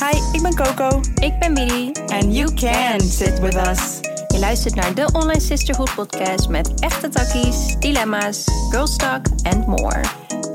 [0.00, 1.00] Hi, ik ben Coco.
[1.14, 1.92] Ik ben Billy.
[2.06, 4.00] And you can sit with us.
[4.28, 10.00] Je luistert naar de Online Sisterhood podcast met echte takkies, dilemma's, girls talk and more.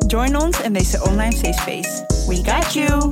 [0.08, 2.06] Join ons in deze online safe space.
[2.28, 3.12] We got you.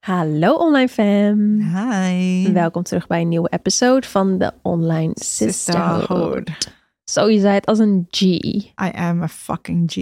[0.00, 1.60] Hallo online fam.
[1.60, 2.52] Hi.
[2.52, 5.98] Welkom terug bij een nieuwe episode van de Online Sisterhood.
[5.98, 6.80] Sisterhood.
[7.12, 8.20] Zo, je zei het als een G.
[8.20, 9.94] I am a fucking G.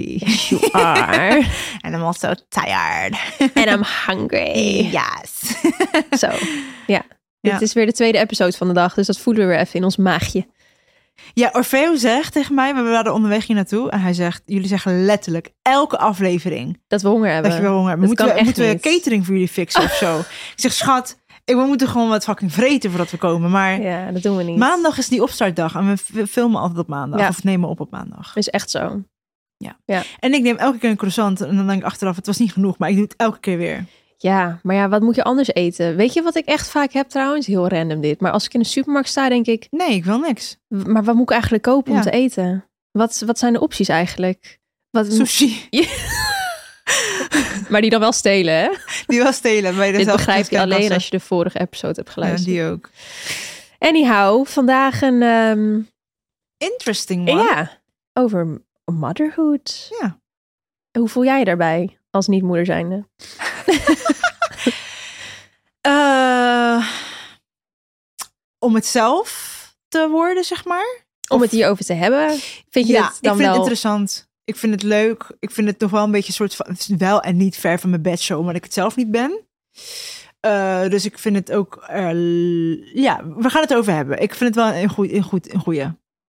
[0.49, 1.47] You are.
[1.81, 3.15] And I'm also tired.
[3.55, 4.91] And I'm hungry.
[4.91, 5.55] Yes.
[6.21, 6.29] Zo,
[6.87, 7.03] ja.
[7.41, 7.53] Ja.
[7.53, 9.75] Dit is weer de tweede episode van de dag, dus dat voelen we weer even
[9.75, 10.47] in ons maagje.
[11.35, 13.91] Ja, Orfeo zegt tegen mij, we waren onderweg hier naartoe.
[13.91, 17.51] En hij zegt, jullie zeggen letterlijk elke aflevering Dat we honger hebben.
[17.51, 18.07] dat je wel honger hebt.
[18.07, 20.19] Moeten, we, moeten we catering voor jullie fixen of zo?
[20.55, 23.51] Ik zeg, schat, we moeten gewoon wat fucking vreten voordat we komen.
[23.51, 24.59] Maar Ja, dat doen we niet.
[24.59, 25.75] maandag is die opstartdag.
[25.75, 27.21] En we filmen altijd op maandag.
[27.21, 27.29] Ja.
[27.29, 28.37] Of nemen op op maandag.
[28.37, 29.03] is echt zo.
[30.21, 31.41] En ik neem elke keer een croissant.
[31.41, 32.79] En dan denk ik achteraf, het was niet genoeg.
[32.79, 33.85] Maar ik doe het elke keer weer.
[34.17, 35.97] Ja, maar ja, wat moet je anders eten?
[35.97, 37.47] Weet je wat ik echt vaak heb trouwens?
[37.47, 38.21] Heel random dit.
[38.21, 39.67] Maar als ik in de supermarkt sta, denk ik...
[39.71, 40.57] Nee, ik wil niks.
[40.69, 41.99] Maar wat moet ik eigenlijk kopen Ja.
[41.99, 42.65] om te eten?
[42.91, 44.59] Wat, wat zijn de opties eigenlijk?
[44.91, 45.69] Wat, Sushi.
[47.71, 48.69] Maar die dan wel stelen, hè?
[49.07, 49.77] Die wel stelen.
[49.77, 52.45] Bij Dit begrijp je alleen als je de vorige episode hebt Ja, geluisterd.
[52.55, 52.91] die ook.
[53.79, 55.23] Anyhow, vandaag een...
[55.23, 55.81] ehm,
[56.59, 57.43] Interesting one.
[57.43, 57.81] ja,
[58.13, 59.91] over motherhood.
[60.01, 60.19] Ja.
[60.99, 63.05] Hoe voel jij je daarbij als niet-moeder zijnde?
[65.81, 66.87] Eh,
[68.59, 69.59] om het zelf
[69.89, 71.05] te worden, zeg maar.
[71.29, 72.31] Om het hierover te hebben,
[72.71, 73.49] vind je ja, het dan ik vind wel...
[73.49, 74.29] het interessant.
[74.51, 75.37] Ik vind het leuk.
[75.39, 76.67] Ik vind het nog wel een beetje een soort van...
[76.69, 79.41] Het is wel en niet ver van mijn bedshow, omdat ik het zelf niet ben.
[80.41, 81.85] Eh, dus ik vind het ook...
[81.89, 84.23] eh, ja, we gaan het over hebben.
[84.23, 85.89] Ik vind het wel een, goed, een, goed, een goeie.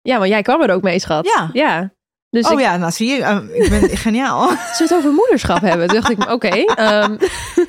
[0.02, 1.26] Ja, maar jij kwam er ook mee, schat.
[1.26, 1.50] Ja.
[1.52, 1.92] Ja.
[2.30, 4.48] Dus oh ik, ja, nou zie je, eh, ik ben geniaal.
[4.48, 7.16] als we het over moederschap hebben, toen dacht ik, oké, ehm,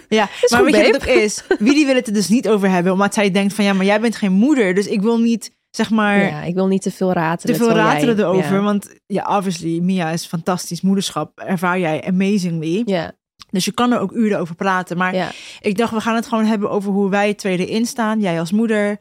[0.08, 1.44] Ja, Is maar weet je wat het ook is?
[1.60, 4.00] Wie wil het er dus niet over hebben, omdat zij denkt van ja, maar jij
[4.00, 7.12] bent geen moeder, dus ik wil niet zeg maar ja, ik wil niet te veel
[7.14, 7.58] ratelen.
[7.58, 8.62] te veel ratelen jij- erover, Ja.
[8.62, 13.12] want ja, obviously Mia is fantastisch moederschap, ervaar jij amazingly, Ja,
[13.50, 14.98] dus je kan er ook uren over praten.
[14.98, 15.30] Maar ja.
[15.62, 18.52] ik dacht we gaan het gewoon hebben over hoe wij twee erin staan, jij als
[18.52, 18.98] moeder.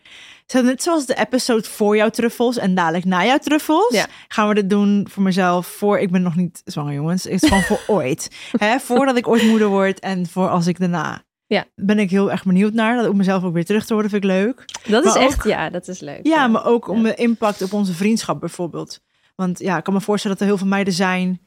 [0.52, 4.06] Net zoals de episode voor jouw truffels en dadelijk na jouw truffels, Ja.
[4.28, 5.66] gaan we dit doen voor mezelf.
[5.66, 7.24] Voor ik ben nog niet zwanger, jongens.
[7.24, 8.30] Het is gewoon voor ooit.
[8.58, 11.22] Hè, voordat ik ooit moeder word en voor als ik daarna.
[11.54, 11.64] Ja.
[11.74, 12.96] Ben ik heel erg benieuwd naar.
[12.96, 14.64] Dat ook mezelf ook weer terug te horen, vind ik leuk.
[14.88, 16.26] Dat is echt, ook- ja, dat is leuk.
[16.26, 19.00] Ja, maar ook om de impact op onze vriendschap bijvoorbeeld.
[19.34, 21.40] Want ja, ik kan me voorstellen dat er heel veel meiden zijn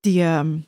[0.00, 0.58] die, ehm,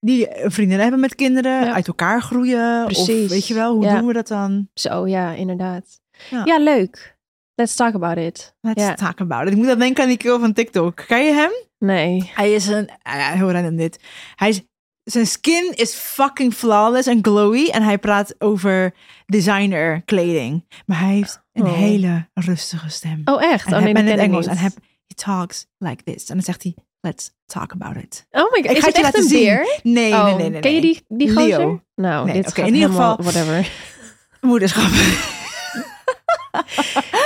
[0.00, 1.72] die een vriendin hebben met kinderen, Ja.
[1.74, 2.84] uit elkaar groeien.
[2.84, 3.24] Precies.
[3.24, 3.96] Of weet je wel, hoe Ja.
[3.98, 4.68] doen we dat dan?
[4.74, 6.00] Zo, ja, inderdaad.
[6.30, 6.42] Ja.
[6.44, 7.16] Ja, leuk.
[7.54, 8.54] Let's talk about it.
[8.60, 9.50] Let's talk about it.
[9.50, 11.04] Ik moet dan denken aan die kill van TikTok.
[11.06, 11.50] Ken je hem?
[11.78, 12.30] Nee.
[12.34, 13.98] Hij is een, heel random dit.
[14.36, 14.62] Hij is,
[15.10, 17.68] zijn skin is fucking flawless en glowy.
[17.70, 18.94] En hij praat over
[19.26, 20.64] designer kleding.
[20.86, 21.72] Maar hij heeft een Oh.
[21.72, 23.20] hele rustige stem.
[23.24, 23.66] Oh, echt?
[23.66, 24.46] En oh, hij nee, in het Engels.
[24.46, 24.70] En hij
[25.06, 26.28] he talks like this.
[26.28, 28.26] En dan zegt hij, let's talk about it.
[28.30, 29.44] Oh my god, Ik is ga het je echt laten een zien.
[29.44, 29.80] beer?
[29.82, 30.60] Nee, oh, nee, nee, nee.
[30.60, 31.58] Ken je die, die gozer?
[31.58, 31.80] Leo.
[31.94, 33.70] Nou, Nee, dit oké, gaat in ieder geval- Whatever.
[34.40, 34.90] Moederschap.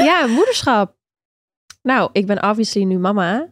[0.08, 0.94] ja, moederschap.
[1.82, 3.48] Nou, ik ben obviously nu mama.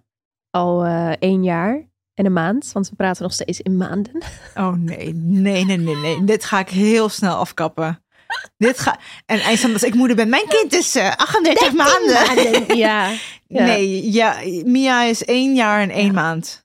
[0.51, 1.89] Al eh, één jaar
[2.21, 2.71] en een maand.
[2.73, 4.23] Want we praten nog steeds in maanden.
[4.55, 6.25] Oh nee, nee, nee, nee, nee.
[6.25, 8.05] Dit ga ik heel snel afkappen.
[8.57, 8.99] Dit ga...
[9.27, 12.77] En eindstand als ik moeder ben, mijn kind is eh 38 maanden.
[12.77, 13.11] Ja.
[13.47, 13.65] Ja.
[13.65, 16.65] Nee, ja, Mia is één jaar en één maand.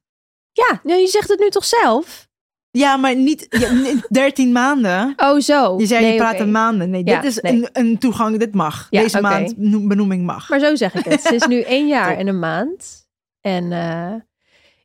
[0.52, 2.28] Ja, nou, je zegt het nu toch zelf?
[2.72, 5.14] Ja, maar niet ja, niet 13 maanden.
[5.18, 5.78] Oh, zo.
[5.80, 6.90] Je zei Nee, je praat maanden.
[6.90, 7.54] Nee, dit is nee.
[7.54, 8.88] een, een toegang, dit mag.
[8.90, 10.50] Deze maand noem- benoeming mag.
[10.50, 11.22] Maar zo zeg ik het.
[11.22, 13.08] Ze is nu één jaar en een maand.
[13.42, 14.14] En eh,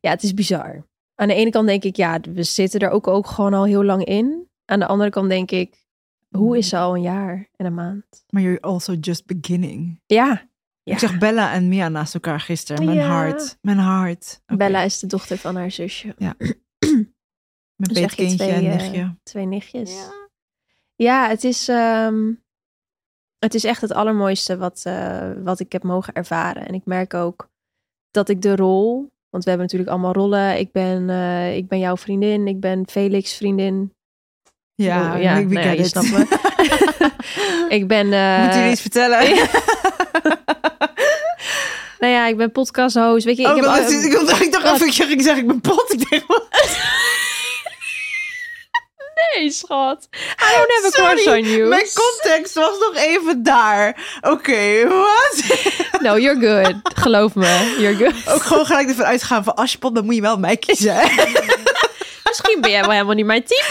[0.00, 0.88] ja, het is bizar.
[1.14, 3.84] Aan de ene kant denk ik, ja, we zitten er ook, ook gewoon al heel
[3.84, 4.48] lang in.
[4.64, 5.84] Aan de andere kant denk ik,
[6.28, 8.24] hoe is ze al een jaar en een maand?
[8.28, 10.00] Maar you're also just beginning.
[10.06, 10.48] Ja.
[10.82, 10.92] ja.
[10.92, 12.84] Ik zag Bella en Mia naast elkaar gisteren.
[12.84, 13.08] Mijn Ja.
[13.08, 13.58] hart.
[13.60, 14.40] Mijn hart.
[14.46, 16.14] Bella is de dochter van haar zusje.
[17.80, 19.16] Mijn Dan zeg je peetkindje twee, en eh, nichtje.
[19.22, 20.08] Twee nichtjes.
[20.94, 22.32] Ja, het is, ehm,
[23.38, 26.66] het is echt het allermooiste wat, eh, wat ik heb mogen ervaren.
[26.66, 27.50] En ik merk ook
[28.10, 30.58] dat ik de rol, want we hebben natuurlijk allemaal rollen.
[30.58, 33.92] Ik ben, eh, ik ben jouw vriendin, ik ben Felix vriendin.
[34.74, 36.26] Ja, ja, ik nou ja, je snapt me.
[37.76, 38.12] ik ben.
[38.12, 39.18] eh, Moet jullie iets vertellen?
[41.98, 43.24] Nou ja, ik ben podcast host.
[43.24, 44.74] Weet je, ik Oh, heb al- ik dacht, ik dacht Wat?
[44.74, 45.92] even, ik zeggen, ik ben pot.
[45.92, 46.46] Ik denk, wat?
[49.40, 50.08] Nee, schat.
[50.12, 51.68] I don't have a Sorry, on you.
[51.68, 54.18] Mijn context was nog even daar.
[54.20, 55.42] Oké, wat?
[56.02, 56.74] No, you're good.
[56.94, 58.28] Geloof me, you're good.
[58.34, 60.94] Ook gewoon gelijk ervan uitgaan van als je pot, dan moet je wel mij kiezen.
[60.94, 61.02] hè?
[62.28, 63.64] Misschien ben jij wel helemaal niet mijn type.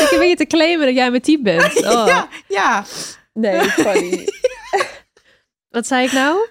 [0.00, 1.84] Ik heb je te claimen dat jij mijn type bent.
[1.92, 2.06] Oh.
[2.06, 2.84] Ja, ja.
[3.32, 4.28] Nee, funny.
[5.68, 6.48] Wat zei ik nou?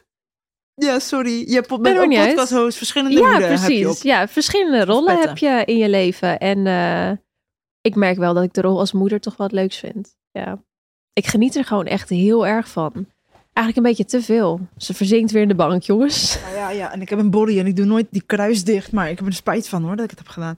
[0.75, 1.49] Ja, sorry.
[1.49, 3.87] Je hebt met ook podcast host verschillende Ja, hoeden heb je precies.
[3.87, 4.03] op.
[4.03, 6.37] Ja, verschillende rollen heb je in je leven.
[6.39, 7.11] En eh,
[7.81, 10.15] ik merk wel dat ik de rol als moeder toch wat leuks vind.
[10.31, 10.63] Ja.
[11.13, 12.93] Ik geniet er gewoon echt heel erg van.
[13.53, 14.59] Eigenlijk een beetje te veel.
[14.77, 16.37] Ze verzinkt weer in de bank, jongens.
[16.41, 18.91] Nou ja, ja, en ik heb een body en ik doe nooit die kruis dicht,
[18.91, 20.57] maar ik heb er spijt van hoor dat ik het heb gedaan.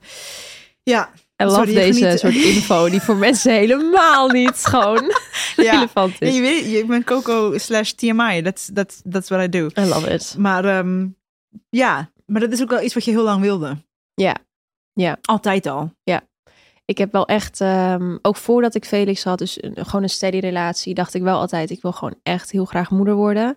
[0.82, 1.10] Ja,
[1.42, 5.70] I love Sorry, deze geniet- soort info die voor mensen helemaal niet ja.
[5.72, 6.34] relevant Ja, is.
[6.34, 8.42] je weet, je bent Coco slash TMI.
[8.42, 9.66] That's, that's, that's what I do.
[9.78, 10.34] I love it.
[10.38, 11.06] Maar ehm,
[11.68, 13.76] ja, maar dat is ook wel iets wat je heel lang wilde.
[14.14, 14.36] Ja.
[14.92, 15.18] Ja.
[15.22, 15.92] Altijd al.
[16.86, 20.38] Ik heb wel echt, ehm, ook voordat ik Felix had, dus een- gewoon een steady
[20.38, 23.56] relatie, dacht ik wel altijd, ik wil gewoon echt heel graag moeder worden.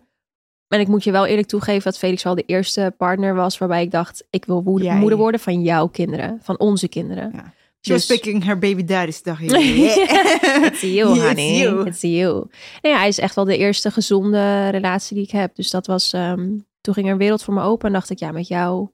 [0.67, 3.81] En ik moet je wel eerlijk toegeven dat Felix wel de eerste partner was waarbij
[3.83, 4.95] ik dacht, ik wil woe- Jij.
[4.95, 7.31] moeder worden van jouw kinderen, van onze kinderen.
[7.35, 7.53] Ja.
[7.87, 9.47] She was Dus- picking her baby daddy's, dacht je.
[10.71, 11.57] It's you, It's honey.
[11.57, 11.85] you.
[11.87, 12.33] It's you.
[12.81, 15.55] Nou ja, hij is echt wel de eerste gezonde relatie die ik heb.
[15.55, 18.19] Dus dat was, ehm, toen ging er een wereld voor me open en dacht ik,
[18.19, 18.87] ja, met jou,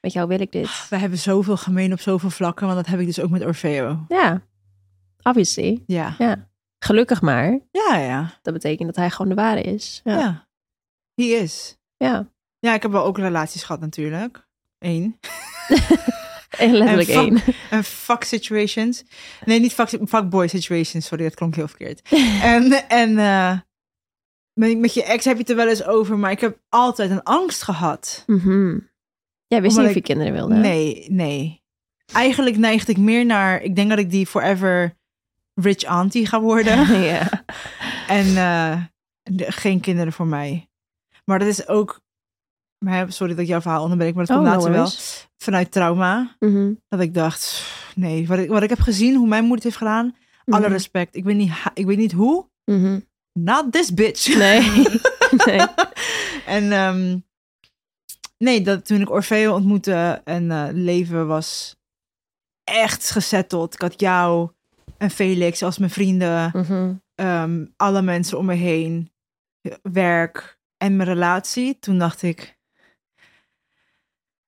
[0.00, 0.86] met jou wil ik dit.
[0.90, 4.04] We hebben zoveel gemeen op zoveel vlakken, want dat heb ik dus ook met Orfeo.
[4.08, 4.42] Ja,
[5.22, 5.82] obviously.
[5.86, 6.14] Ja.
[6.18, 6.48] Ja.
[6.78, 7.60] Gelukkig maar.
[7.70, 8.38] Ja, ja.
[8.42, 10.00] Dat betekent dat hij gewoon de ware is.
[10.04, 10.18] Ja.
[10.18, 10.46] Ja.
[11.14, 11.76] He is.
[11.96, 12.32] ja.
[12.58, 14.46] Ja, ik heb wel ook relaties gehad natuurlijk.
[14.78, 15.18] Eén.
[16.58, 17.42] En letterlijk En één.
[17.70, 19.04] En fuck situations.
[19.44, 21.06] Nee, niet fuck, fuckboy situations.
[21.06, 22.02] Sorry, dat klonk heel verkeerd.
[22.42, 23.58] en en eh,
[24.52, 27.10] met, met je ex heb je het er wel eens over, maar ik heb altijd
[27.10, 28.24] een angst gehad.
[28.26, 28.78] Mhm.
[29.46, 30.54] Jij wist Omdat niet of je kinderen wilde.
[30.54, 31.62] Nee, nee.
[32.12, 34.96] Eigenlijk neigde ik meer naar, ik denk dat ik die forever
[35.54, 37.00] rich auntie ga worden.
[37.02, 37.44] ja.
[38.08, 38.82] en eh,
[39.52, 40.68] geen kinderen voor mij.
[41.24, 42.00] Maar dat is ook,
[42.84, 44.90] maar, sorry dat ik jouw verhaal onderbreek, maar dat Oh, komt no later wel.
[45.36, 46.36] Vanuit trauma.
[46.38, 46.72] Mhm.
[46.88, 49.76] Dat ik dacht, nee, wat ik, wat ik heb gezien, hoe mijn moeder het heeft
[49.76, 50.16] gedaan,
[50.46, 50.72] alle Mhm.
[50.72, 51.16] respect.
[51.16, 52.48] Ik weet niet, ik weet niet hoe.
[52.64, 53.00] Mhm.
[53.32, 54.36] Not this bitch.
[54.36, 54.60] Nee.
[55.46, 55.60] nee.
[56.46, 57.18] en ehm,
[58.38, 61.76] nee, dat, toen ik Orfeo ontmoette en eh, leven was
[62.64, 63.74] echt gesetteld.
[63.74, 64.50] Ik had jou
[64.98, 66.52] en Felix als mijn vrienden,
[67.14, 69.12] ehm, alle mensen om me heen,
[69.82, 71.78] werk en mijn relatie.
[71.78, 72.58] Toen dacht ik,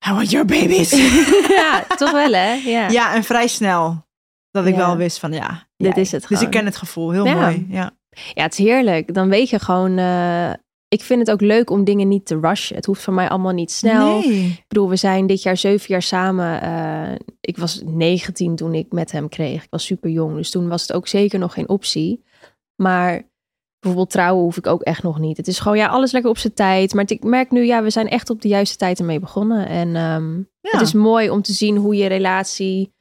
[0.08, 0.90] I want your babies.
[1.60, 2.52] ja, toch wel hè?
[2.52, 2.88] Ja.
[2.88, 4.04] ja, en vrij snel
[4.50, 4.86] dat ik Ja.
[4.86, 6.02] wel wist van ja, Dit jij.
[6.02, 7.34] is het Dus ik ken het gevoel, heel Ja.
[7.40, 7.66] mooi.
[7.68, 7.90] Ja.
[8.34, 9.14] Ja, het is heerlijk.
[9.14, 9.98] Dan weet je gewoon...
[9.98, 10.50] eh,
[10.88, 12.76] ik vind het ook leuk om dingen niet te rushen.
[12.76, 14.18] Het hoeft voor mij allemaal niet snel.
[14.20, 14.44] Nee.
[14.46, 16.60] Ik bedoel, we zijn dit jaar zeven jaar samen.
[16.62, 19.62] Eh, ik was 19 toen ik met hem kreeg.
[19.62, 22.24] Ik was super jong, dus toen was het ook zeker nog geen optie.
[22.82, 23.22] Maar
[23.86, 25.36] bijvoorbeeld trouwen hoef ik ook echt nog niet.
[25.36, 26.94] Het is gewoon, ja, alles lekker op zijn tijd.
[26.94, 29.66] Maar ik merk nu, ja, we zijn echt op de juiste tijd ermee begonnen.
[29.68, 30.70] En ehm, Ja.
[30.70, 32.94] het is mooi om te zien hoe je relatie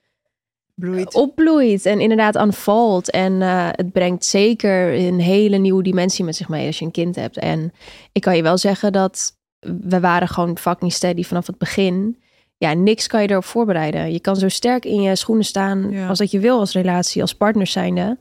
[0.76, 1.14] Bloeit.
[1.14, 3.10] opbloeit en inderdaad aanvalt.
[3.12, 6.92] En eh, het brengt zeker een hele nieuwe dimensie met zich mee als je een
[6.92, 7.38] kind hebt.
[7.38, 7.72] En
[8.12, 9.38] ik kan je wel zeggen dat
[9.84, 12.20] we waren gewoon fucking steady vanaf het begin.
[12.58, 14.12] Ja, niks kan je erop voorbereiden.
[14.12, 16.08] Je kan zo sterk in je schoenen staan Ja.
[16.08, 18.18] als dat je wil als relatie, als partners zijnde.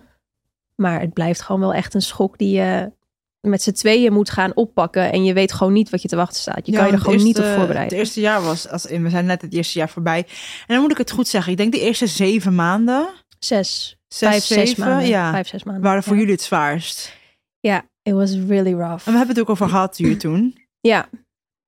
[0.76, 2.93] Maar het blijft gewoon wel echt een schok die je
[3.40, 5.12] met z'n tweeën moet gaan oppakken.
[5.12, 6.66] En je weet gewoon niet wat je te wachten staat.
[6.66, 7.83] Je Ja, kan je er gewoon niet op voorbereiden.
[7.83, 10.19] Het eerste jaar was, als in, we zijn net het eerste jaar voorbij.
[10.19, 11.52] En dan moet ik het goed zeggen.
[11.52, 15.07] Ik denk de eerste zeven maanden, Zes, zes, vijf, zeven, zes maanden.
[15.09, 15.83] ja, Vijf, zes maanden.
[15.83, 16.19] waren voor ja.
[16.19, 17.16] jullie het zwaarst.
[17.61, 19.07] Ja, it was really rough.
[19.07, 20.59] En we hebben het ook over gehad hier toen.
[20.81, 21.09] Ja,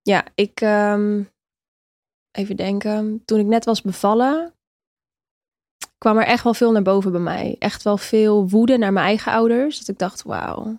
[0.03, 1.23] ja ik ehm,
[2.33, 3.23] even denken.
[3.25, 4.53] Toen ik net was bevallen,
[5.99, 7.57] kwam er echt wel veel naar boven bij mij.
[7.59, 9.79] Echt wel veel woede naar mijn eigen ouders.
[9.79, 10.79] Dat ik dacht, wauw.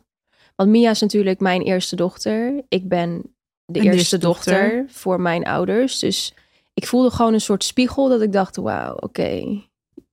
[0.56, 2.64] Want Mia is natuurlijk mijn eerste dochter.
[2.68, 4.62] Ik ben de eerste dochter.
[4.62, 4.86] dochter.
[4.88, 6.00] voor mijn ouders.
[6.00, 6.34] Dus
[6.74, 9.62] ik voelde gewoon een soort spiegel dat ik dacht, wauw, oké.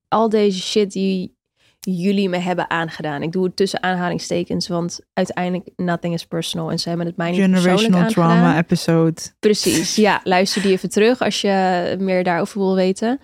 [0.07, 1.35] Al deze shit die
[1.79, 3.21] jullie me hebben aangedaan.
[3.21, 6.71] Ik doe het tussen aanhalingstekens, want uiteindelijk nothing is personal.
[6.71, 9.21] En ze hebben het mij niet Generational trauma episode.
[9.39, 10.21] Precies, ja.
[10.23, 13.19] Luister die even terug als je meer daarover wil weten.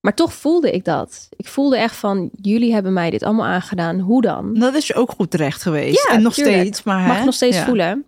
[0.00, 1.28] Maar toch voelde ik dat.
[1.36, 3.98] Ik voelde echt van, jullie hebben mij dit allemaal aangedaan.
[3.98, 4.54] Hoe dan?
[4.54, 6.06] Dat is je ook goed terecht geweest.
[6.08, 6.56] Ja, en nog tuurlijk.
[6.56, 6.82] steeds.
[6.82, 7.24] Maar Mag hè?
[7.24, 7.64] nog steeds Ja.
[7.64, 8.06] voelen.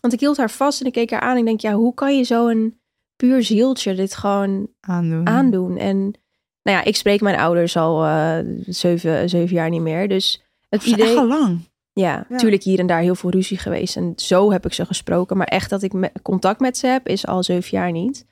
[0.00, 1.32] Want ik hield haar vast en ik keek haar aan.
[1.32, 2.80] En ik denk, ja, hoe kan je zo'n
[3.16, 5.26] puur zieltje dit gewoon Aandoen.
[5.26, 5.76] aandoen?
[5.76, 5.96] En
[6.62, 10.08] nou ja, ik spreek mijn ouders al eh, zeven, zeven jaar niet meer.
[10.08, 11.16] Dus het Dat is echt idee...
[11.18, 11.68] al lang.
[11.92, 12.26] Ja, Ja.
[12.28, 13.96] natuurlijk hier en daar heel veel ruzie geweest.
[13.96, 15.36] En zo heb ik ze gesproken.
[15.36, 18.26] Maar echt dat ik me- contact met ze heb, is al zeven jaar niet.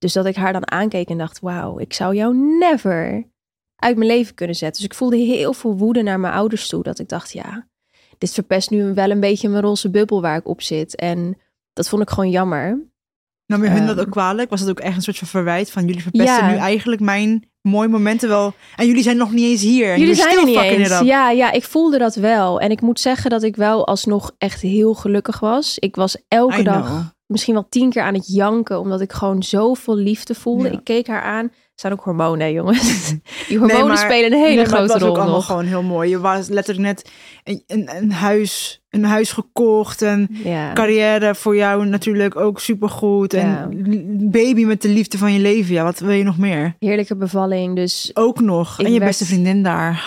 [0.00, 3.28] Dus dat ik haar dan aankeek en dacht, wauw, ik zou jou never
[3.76, 4.82] uit mijn leven kunnen zetten.
[4.82, 6.82] Dus ik voelde heel veel woede naar mijn ouders toe.
[6.82, 7.68] Dat ik dacht, ja,
[8.18, 10.96] dit verpest nu wel een beetje mijn roze bubbel waar ik op zit.
[10.96, 11.38] En
[11.72, 12.88] dat vond ik gewoon jammer.
[13.46, 14.04] Nou, maar hun dat Ehm.
[14.06, 14.50] ook kwalijk?
[14.50, 16.50] Was het ook echt een soort van verwijt van jullie verpesten Ja.
[16.50, 18.54] nu eigenlijk mijn mooie momenten wel.
[18.76, 19.92] En jullie zijn nog niet eens hier.
[19.92, 20.98] En Jullie zijn er niet eens.
[21.00, 22.60] Ja, ja, ik voelde dat wel.
[22.60, 25.78] En ik moet zeggen dat ik wel alsnog echt heel gelukkig was.
[25.78, 27.00] Ik was elke I dag know.
[27.30, 30.64] Misschien wel tien keer aan het janken, omdat ik gewoon zoveel liefde voelde.
[30.64, 30.72] Ja.
[30.72, 31.44] Ik keek haar aan.
[31.44, 33.08] Het zijn ook hormonen, jongens.
[33.48, 35.82] Die hormonen maar- spelen een hele Nee, grote het was rol ook allemaal gewoon heel
[35.82, 36.10] mooi.
[36.10, 37.10] Je was letterlijk net
[37.44, 40.02] een, een, een, huis, een huis gekocht.
[40.02, 40.72] En Ja.
[40.72, 43.34] carrière voor jou natuurlijk ook supergoed.
[43.34, 43.68] En Ja.
[44.30, 45.74] baby met de liefde van je leven.
[45.74, 46.74] Ja, wat wil je nog meer?
[46.78, 48.78] Heerlijke bevalling, dus Ook nog.
[48.78, 50.04] En je werd- beste vriendin daar.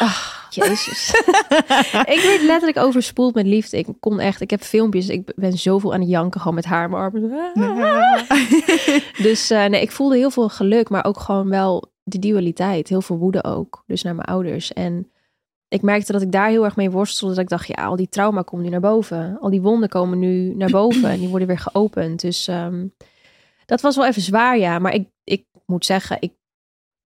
[0.56, 1.10] Jezus.
[2.16, 3.78] ik werd letterlijk overspoeld met liefde.
[3.78, 5.10] Ik kon echt, ik heb filmpjes.
[5.10, 7.32] Ik ben zoveel aan het janken, gewoon met haar mijn armen.
[9.28, 12.90] Dus eh, nee, ik voelde heel veel geluk, maar ook gewoon wel de dualiteit.
[12.90, 13.84] Heel veel woede ook.
[13.88, 14.74] Dus naar mijn ouders.
[14.74, 15.12] En
[15.68, 17.34] ik merkte dat ik daar heel erg mee worstelde.
[17.34, 19.38] Dat ik dacht, ja, al die trauma komt nu naar boven.
[19.40, 22.22] Al die wonden komen nu naar boven en die worden weer geopend.
[22.22, 22.88] Dus ehm,
[23.66, 24.80] dat was wel even zwaar, ja.
[24.80, 26.34] Maar ik, ik moet zeggen, ik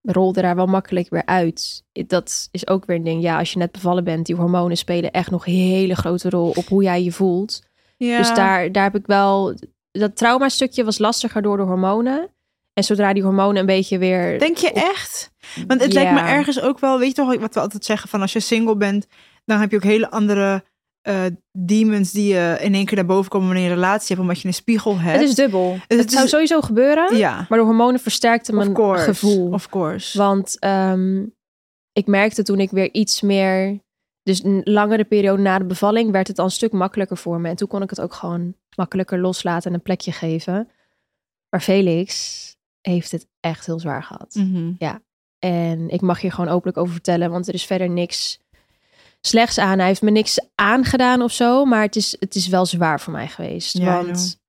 [0.01, 1.83] rolde daar wel makkelijk weer uit.
[1.91, 3.21] Dat is ook weer een ding.
[3.21, 6.49] Ja, als je net bevallen bent, die hormonen spelen echt nog een hele grote rol
[6.49, 7.61] op hoe jij je voelt.
[7.97, 8.17] Ja.
[8.17, 9.55] Dus daar, daar heb ik wel...
[9.91, 12.29] Dat trauma-stukje was lastiger door de hormonen.
[12.73, 14.39] En zodra die hormonen een beetje weer...
[14.39, 15.31] Denk je echt?
[15.67, 18.21] Want het lijkt me ergens ook wel, weet je toch wat we altijd zeggen van
[18.21, 19.07] als je single bent,
[19.45, 20.63] dan heb je ook hele andere
[21.07, 24.19] eh, demons die je in één keer naar boven komen wanneer je een relatie hebt,
[24.27, 25.19] omdat je een spiegel hebt.
[25.19, 25.77] Het is dubbel.
[25.87, 27.17] Het, het zou is- sowieso gebeuren.
[27.17, 29.51] ja, Maar de hormonen versterkten mijn course, gevoel.
[29.51, 30.17] of course.
[30.17, 31.25] Want ehm,
[31.91, 33.79] ik merkte toen ik weer iets meer...
[34.23, 37.49] Dus een langere periode na de bevalling werd het al een stuk makkelijker voor me.
[37.49, 40.69] En toen kon ik het ook gewoon makkelijker loslaten en een plekje geven.
[41.49, 42.11] Maar Felix
[42.81, 44.35] heeft het echt heel zwaar gehad.
[44.35, 44.73] Mhm.
[45.39, 48.39] En ik mag hier gewoon openlijk over vertellen, want er is verder niks
[49.21, 49.77] slechts aan.
[49.77, 53.13] Hij heeft me niks aangedaan of zo, maar het is, het is wel zwaar voor
[53.13, 53.77] mij geweest.
[53.77, 54.39] Ja, want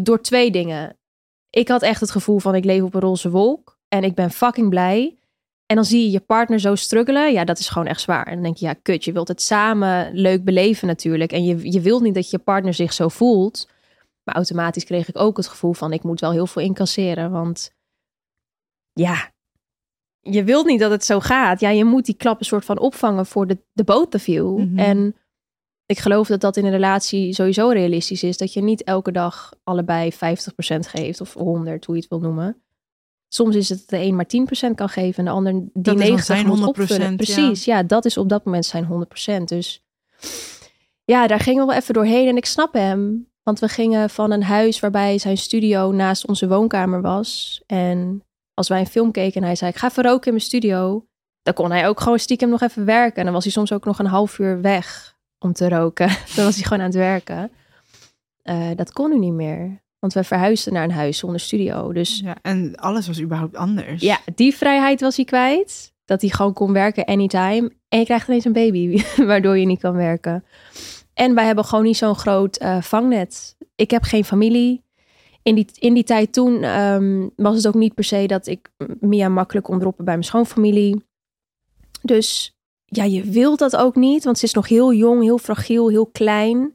[0.00, 0.96] door twee dingen.
[1.50, 4.30] Ik had echt het gevoel van ik leef op een roze wolk en ik ben
[4.30, 5.18] fucking blij.
[5.66, 7.32] En dan zie je je partner zo struggelen.
[7.32, 8.26] Ja, dat is gewoon echt zwaar.
[8.26, 11.32] En dan denk je, ja, kut, je wilt het samen leuk beleven natuurlijk.
[11.32, 13.68] En je, je wilt niet dat je partner zich zo voelt.
[14.22, 17.30] Maar automatisch kreeg ik ook het gevoel van ik moet wel heel veel incasseren.
[17.30, 17.72] Want
[18.92, 19.32] ja,
[20.24, 21.60] je wilt niet dat het zo gaat.
[21.60, 24.62] Ja, je moet die klap een soort van opvangen voor de, de both of you.
[24.62, 24.78] Mhm.
[24.78, 25.16] En
[25.86, 28.36] ik geloof dat dat in een relatie sowieso realistisch is.
[28.36, 30.16] Dat je niet elke dag allebei 50%
[30.78, 32.62] geeft of 100, hoe je het wil noemen.
[33.28, 34.26] Soms is het dat de een maar
[34.70, 37.16] 10% kan geven en de ander die Dat is dan 90 zijn moet 100%, opvullen.
[37.16, 37.82] Precies, ja.
[37.82, 39.06] dat is op dat moment zijn
[39.40, 39.44] 100%.
[39.44, 39.84] Dus
[41.04, 43.28] ja, daar gingen we wel even doorheen en ik snap hem.
[43.42, 47.62] Want we gingen van een huis waarbij zijn studio naast onze woonkamer was.
[47.66, 50.44] En als wij een film keken en hij zei, ik ga even roken in mijn
[50.44, 51.06] studio.
[51.42, 53.16] Dan kon hij ook gewoon stiekem nog even werken.
[53.16, 56.08] En dan was hij soms ook nog een half uur weg om te roken.
[56.36, 57.50] dan was hij gewoon aan het werken.
[58.42, 59.82] Eh, dat kon nu niet meer.
[59.98, 61.92] Want we verhuisden naar een huis zonder studio.
[61.92, 64.02] Dus Ja, en alles was überhaupt anders.
[64.02, 65.92] ja, die vrijheid was hij kwijt.
[66.04, 67.72] Dat hij gewoon kon werken anytime.
[67.88, 70.44] En je krijgt ineens een baby, waardoor je niet kan werken.
[71.14, 73.56] En wij hebben gewoon niet zo'n groot eh, vangnet.
[73.74, 74.82] Ik heb geen familie.
[75.44, 78.70] In die, in die tijd toen ehm, was het ook niet per se dat ik
[79.00, 81.04] Mia makkelijk kon droppen bij mijn schoonfamilie.
[82.02, 85.88] Dus ja, je wilt dat ook niet, want ze is nog heel jong, heel fragiel,
[85.88, 86.74] heel klein.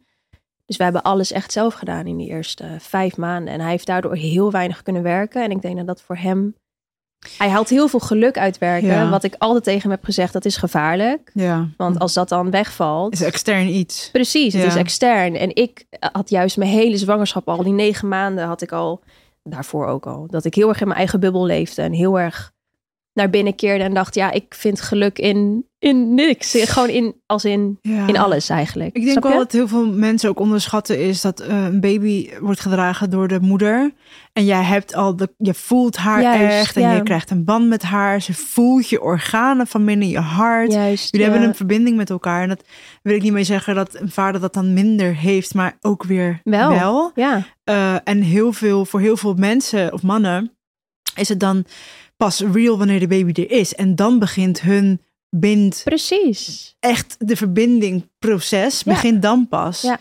[0.66, 3.54] Dus we hebben alles echt zelf gedaan in die eerste vijf maanden.
[3.54, 5.44] En hij heeft daardoor heel weinig kunnen werken.
[5.44, 6.56] En ik denk dat dat voor hem...
[7.38, 8.88] Hij haalt heel veel geluk uit werken.
[8.88, 9.10] Ja.
[9.10, 11.32] Wat ik altijd tegen hem heb gezegd, dat is gevaarlijk.
[11.34, 11.68] Ja.
[11.78, 13.14] Want als dat dan wegvalt...
[13.14, 14.10] is extern iets.
[14.12, 14.68] Precies, het Ja.
[14.68, 15.36] is extern.
[15.36, 19.02] En ik had juist mijn hele zwangerschap al, die negen maanden had ik al,
[19.44, 22.52] daarvoor ook al, dat ik heel erg in mijn eigen bubbel leefde en heel erg
[23.20, 26.56] naar binnen keerde en dacht, ja, ik vind geluk in, in niks.
[26.58, 28.08] Gewoon in, als in, Ja.
[28.08, 28.96] in alles eigenlijk.
[28.96, 32.60] Ik denk wel dat heel veel mensen ook onderschatten is dat eh, een baby wordt
[32.60, 33.92] gedragen door de moeder.
[34.34, 36.94] En jij hebt al de, je voelt haar Juist, echt en ja.
[36.94, 38.22] je krijgt een band met haar.
[38.22, 40.72] Ze voelt je organen van binnen je hart.
[40.72, 41.12] Juist.
[41.12, 41.32] Jullie ja.
[41.32, 42.42] hebben een verbinding met elkaar.
[42.42, 42.64] En dat
[43.04, 46.40] wil ik niet mee zeggen dat een vader dat dan minder heeft, maar ook weer
[46.44, 46.70] Wel.
[46.70, 47.12] wel.
[47.16, 50.52] Ja, Eh, en heel veel, voor heel veel mensen of mannen
[51.16, 51.66] is het dan
[52.24, 53.76] pas real wanneer de baby er is.
[53.76, 56.76] En dan begint hun bind, Precies.
[56.80, 58.92] echt de verbindingproces, Ja.
[58.94, 59.82] begint dan pas.
[59.82, 60.00] Ja.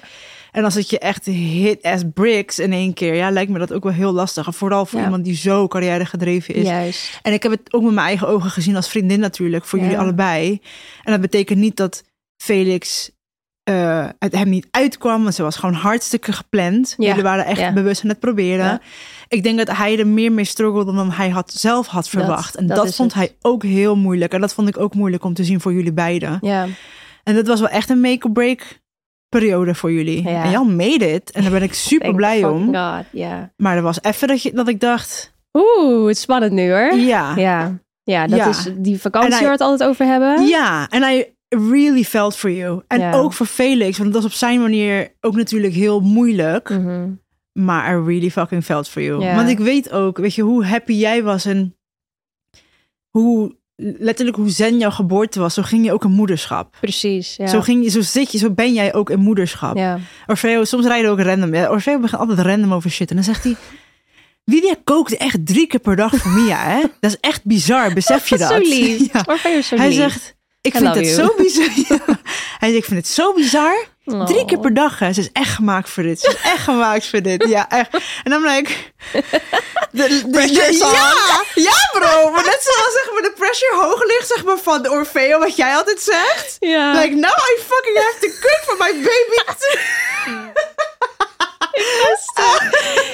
[0.53, 3.73] En als het je echt hit as bricks in één keer, ja, lijkt me dat
[3.73, 4.47] ook wel heel lastig.
[4.47, 5.05] En Vooral voor Ja.
[5.05, 6.67] iemand die zo carrière gedreven is.
[6.67, 7.19] Juist.
[7.23, 9.99] En ik heb het ook met mijn eigen ogen gezien als vriendin natuurlijk, voor jullie
[9.99, 10.61] allebei.
[11.05, 12.05] En dat betekent niet dat
[12.37, 13.11] Felix
[13.69, 16.95] eh, het hem niet uitkwam, want ze was gewoon hartstikke gepland.
[16.97, 17.07] Ja.
[17.09, 17.73] Jullie waren echt Ja.
[17.73, 18.65] bewust aan het proberen.
[18.65, 18.81] Ja.
[19.29, 22.55] Ik denk dat hij er meer mee struggelde dan hij had, zelf had verwacht.
[22.57, 23.23] en dat vond het.
[23.23, 24.33] hij ook heel moeilijk.
[24.33, 26.39] En dat vond ik ook moeilijk om te zien voor jullie beiden.
[26.41, 26.67] Ja.
[27.25, 28.79] En dat was wel echt een make-or-break
[29.29, 30.29] periode voor jullie.
[30.29, 31.31] En Jan made it.
[31.31, 32.65] En daar ben ik super blij om.
[32.75, 33.51] God, ja.
[33.57, 36.95] Maar er was even dat, je, dat ik dacht, Oeh, het is spannend nu hoor.
[36.95, 37.33] ja.
[37.37, 37.79] Ja.
[38.03, 40.47] Ja, dat is die vakantie hij- waar we het altijd over hebben.
[40.47, 42.83] Ja, en I really felt for you.
[42.87, 46.69] En ook voor Felix, want dat was op zijn manier ook natuurlijk heel moeilijk.
[46.71, 47.11] Mhm.
[47.53, 49.35] Maar I really fucking felt for you.
[49.35, 51.77] Want ik weet ook, weet je, hoe happy jij was en
[53.11, 55.55] hoe letterlijk hoe zen jouw geboorte was.
[55.55, 56.77] Zo ging je ook in moederschap.
[56.81, 57.47] Precies, ja.
[57.47, 59.77] Zo, ging je, zo zit je, zo ben jij ook in moederschap.
[59.77, 59.99] ja.
[60.27, 61.55] Orfeo, soms rijden we ook random.
[61.55, 63.11] Ja, Orfeo begint altijd random over shit.
[63.11, 63.57] En dan zegt hij...
[64.85, 66.81] Kookt echt drie keer per dag voor Mia, hè?
[67.01, 68.49] Dat is echt bizar, besef je dat?
[68.49, 68.99] Zo lief.
[69.13, 69.23] Ja.
[69.27, 70.37] Orfeo is zo Hij zegt,
[70.75, 71.71] ik vind het zo bizar.
[72.61, 73.87] Hij zegt, ik vind het zo bizar.
[74.05, 74.25] Oh.
[74.27, 75.13] Drie keer per dag, hè.
[75.13, 76.21] Ze is echt gemaakt voor dit.
[76.21, 77.49] Ze is echt gemaakt voor dit.
[77.49, 77.93] Ja, echt.
[78.25, 78.93] En dan ben ik...
[79.91, 81.13] De, de, ja,
[81.55, 82.31] ja, bro.
[82.31, 85.77] Maar net zoals zeg maar, de pressure hoog ligt, zeg maar, van Orfeo, wat jij
[85.77, 86.57] altijd zegt.
[86.61, 86.93] Ja.
[86.93, 89.37] Like, now I fucking have to cook for my baby.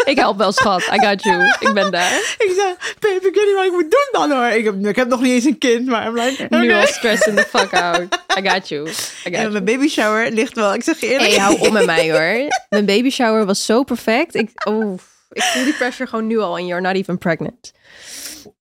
[0.04, 0.83] Ik help wel, schat.
[0.92, 1.42] I got you.
[1.61, 2.12] Ik ben daar.
[2.38, 4.47] ik zei, baby, ik weet niet wat ik moet doen dan hoor.
[4.47, 7.37] Ik heb, ik heb nog niet eens een kind, maar I'm like, Nu al stressing
[7.37, 8.21] the fuck out.
[8.38, 8.88] I got you.
[8.88, 8.92] I
[9.25, 9.50] got you.
[9.50, 11.30] mijn baby shower ligt wel, ik zeg je eerlijk.
[11.30, 12.49] Hey, hou op met mij hoor.
[12.68, 14.35] Mijn baby shower was zo perfect.
[14.35, 14.99] Ik, oh,
[15.30, 17.73] ik voel die pressure gewoon nu al en you're not even pregnant.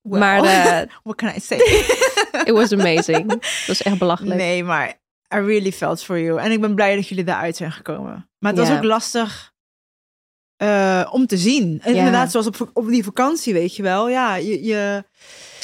[0.01, 1.57] Well, Maar eh, what can I say?
[2.49, 3.31] it was amazing.
[3.31, 4.35] Het was echt belachelijk.
[4.39, 4.87] Nee, maar
[5.35, 6.39] I really felt for you.
[6.39, 8.29] En ik ben blij dat jullie daaruit zijn gekomen.
[8.39, 8.75] Maar het was Ja.
[8.77, 9.51] ook lastig
[10.63, 11.79] eh, om te zien.
[11.83, 11.97] En Ja.
[11.97, 14.09] inderdaad, zoals op, op die vakantie, weet je wel.
[14.09, 15.03] Ja, je, je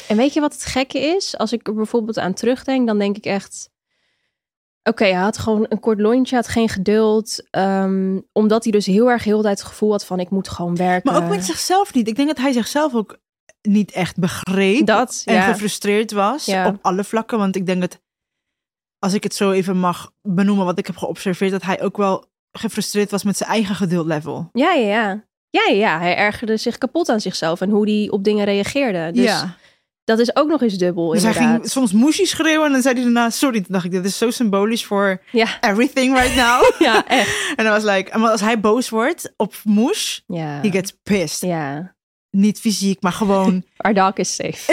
[0.08, 1.36] En weet je wat het gekke is?
[1.38, 3.70] Als ik er bijvoorbeeld aan terugdenk, dan denk ik echt...
[4.82, 7.46] Oké, hij had gewoon een kort lontje, had geen geduld.
[7.50, 10.20] ehm, omdat hij dus heel erg heel de tijd het gevoel had van...
[10.20, 11.12] ik moet gewoon werken.
[11.12, 12.08] maar ook met zichzelf niet.
[12.08, 13.18] Ik denk dat hij zichzelf ook
[13.62, 14.86] niet echt begreep.
[14.86, 15.52] Dat, en ja.
[15.52, 16.66] gefrustreerd was Ja.
[16.68, 17.38] op alle vlakken.
[17.38, 18.00] Want ik denk dat,
[18.98, 22.24] als ik het zo even mag benoemen, wat ik heb geobserveerd, dat hij ook wel
[22.52, 24.48] gefrustreerd was met zijn eigen geduldlevel.
[24.52, 25.24] Ja, ja, ja.
[25.50, 25.98] Ja, ja, ja.
[25.98, 29.10] Hij ergerde zich kapot aan zichzelf en hoe hij op dingen reageerde.
[29.12, 29.56] Dus ja.
[30.04, 31.56] dat is ook nog eens dubbel, Dus hij inderdaad.
[31.56, 33.56] ging soms moesje schreeuwen en dan zei hij daarna, sorry.
[33.60, 36.70] Toen dacht ik, dit is zo symbolisch voor Ja, everything right now.
[36.88, 37.36] ja, echt.
[37.56, 40.60] en dan was like, als hij boos wordt op moes, Ja.
[40.62, 41.48] he gets pissed.
[41.48, 41.94] Ja.
[42.30, 44.72] Niet fysiek, maar gewoon, Our dog is safe.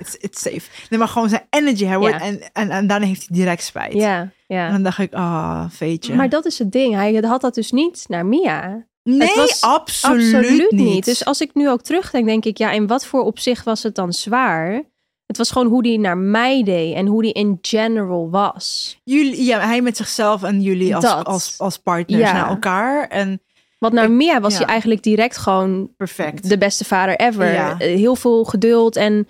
[0.00, 0.60] It's, it's safe.
[0.90, 1.84] Nee, maar gewoon zijn energy.
[1.84, 2.20] Ja.
[2.20, 3.92] en, en, en daarna heeft hij direct spijt.
[3.92, 4.70] ja, En ja.
[4.70, 6.14] dan dacht ik, ah, veetje.
[6.14, 6.94] Maar dat is het ding.
[6.94, 8.84] Hij had dat dus niet naar Mia.
[9.02, 10.80] nee, het was absoluut, Absoluut niet.
[10.92, 11.04] niet.
[11.04, 13.94] Dus als ik nu ook terugdenk, denk ik, ja, in wat voor opzicht was het
[13.94, 14.82] dan zwaar?
[15.26, 18.98] Het was gewoon hoe die naar mij deed en hoe die in general was.
[19.04, 21.24] jullie, ja, hij met zichzelf en jullie als, Dat.
[21.26, 22.32] als, als partners Ja.
[22.32, 23.08] naar elkaar.
[23.08, 23.40] En
[23.78, 24.58] Want naar Ik- Mia was ja.
[24.58, 26.48] hij eigenlijk direct gewoon perfect.
[26.48, 27.52] de beste vader ever.
[27.52, 27.78] Ja.
[27.78, 29.28] Eh, Heel veel geduld en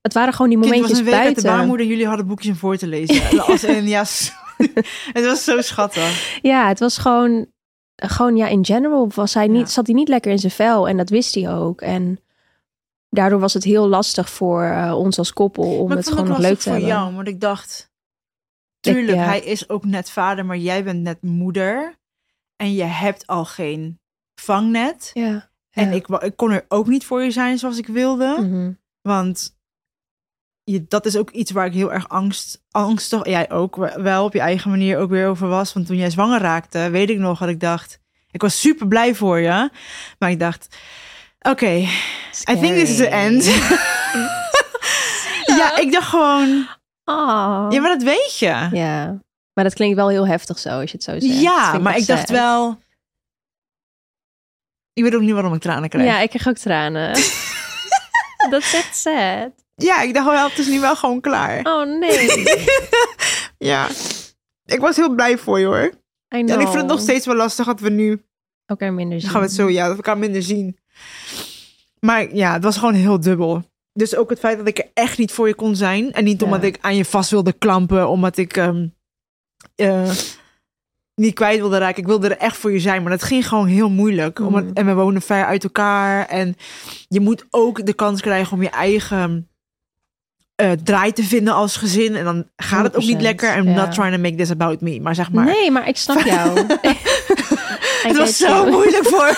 [0.00, 1.58] het waren gewoon die Kind was momentjes een week uit de buiten.
[1.58, 3.40] baarmoeder jullie hadden boekjes om voor te lezen.
[3.46, 4.04] Als in, ja,
[5.16, 6.38] het was zo schattig.
[6.42, 7.46] Ja, het was gewoon,
[7.96, 9.66] gewoon ja, in general was hij niet, Ja.
[9.66, 11.80] zat hij niet lekker in zijn vel en dat wist hij ook.
[11.80, 12.20] En
[13.10, 16.38] daardoor was het heel lastig voor eh, ons als koppel om het gewoon het nog
[16.38, 16.96] leuk lastig te voor hebben.
[16.96, 17.90] jou, want ik dacht...
[18.80, 19.24] Ik- Tuurlijk, ja.
[19.24, 21.96] hij is ook net vader, maar jij bent net moeder.
[22.56, 24.00] En je hebt al geen
[24.40, 25.10] vangnet.
[25.14, 25.50] Ja.
[25.70, 26.06] En ik
[26.36, 28.36] kon er ook niet voor je zijn zoals ik wilde.
[28.40, 28.72] Mhm.
[29.02, 29.56] Want
[30.72, 34.24] je, dat is ook iets waar ik heel erg angst, angstig, jij ook we- wel
[34.24, 35.72] op je eigen manier ook weer over was.
[35.72, 37.98] Want toen jij zwanger raakte, weet ik nog dat ik dacht,
[38.30, 39.70] ik was super blij voor je.
[40.18, 40.76] Maar ik dacht,
[41.40, 41.88] oké, I
[42.60, 43.44] think this is the end.
[45.58, 46.66] ja, ik dacht gewoon,
[47.04, 47.66] Ah.
[47.70, 48.68] ja, maar dat weet je.
[48.72, 49.18] Ja.
[49.52, 51.40] Maar dat klinkt wel heel heftig zo, als je het zo zegt.
[51.40, 52.78] Ja, maar ik dacht wel,
[54.92, 56.06] ik weet ook niet waarom ik tranen krijg.
[56.06, 57.12] Ja, ik krijg ook tranen.
[58.50, 59.50] dat is echt sad.
[59.80, 61.60] Ja, ik dacht wel, het is nu wel gewoon klaar.
[61.62, 62.28] Oh nee.
[63.58, 63.88] Ja,
[64.64, 65.84] ik was heel blij voor je hoor.
[65.84, 65.92] I
[66.28, 66.50] know.
[66.50, 68.22] En ik vind het nog steeds wel lastig dat we nu
[68.66, 69.30] Elkaar minder zien.
[69.30, 70.78] Gaan we het zo, ja, dat we elkaar minder zien.
[72.00, 73.62] Maar ja, het was gewoon heel dubbel.
[73.92, 76.12] Dus ook het feit dat ik er echt niet voor je kon zijn.
[76.12, 76.46] En niet Ja.
[76.46, 78.56] omdat ik aan je vast wilde klampen, omdat ik.
[78.56, 78.86] ehm,
[79.74, 80.10] eh,
[81.14, 82.00] niet kwijt wilde raken.
[82.02, 84.38] Ik wilde er echt voor je zijn, maar dat ging gewoon heel moeilijk.
[84.40, 84.72] Omdat, Mhm.
[84.72, 86.26] en we wonen ver uit elkaar.
[86.26, 86.56] En
[87.08, 89.47] je moet ook de kans krijgen om je eigen
[90.58, 92.16] eh, draai te vinden als gezin.
[92.16, 93.56] En dan gaat het ook niet 100%, lekker.
[93.56, 93.74] I'm ja.
[93.74, 95.00] not trying to make this about me.
[95.00, 96.58] Maar zeg maar, Nee, maar ik snap jou.
[98.02, 99.36] het was zo moeilijk voor.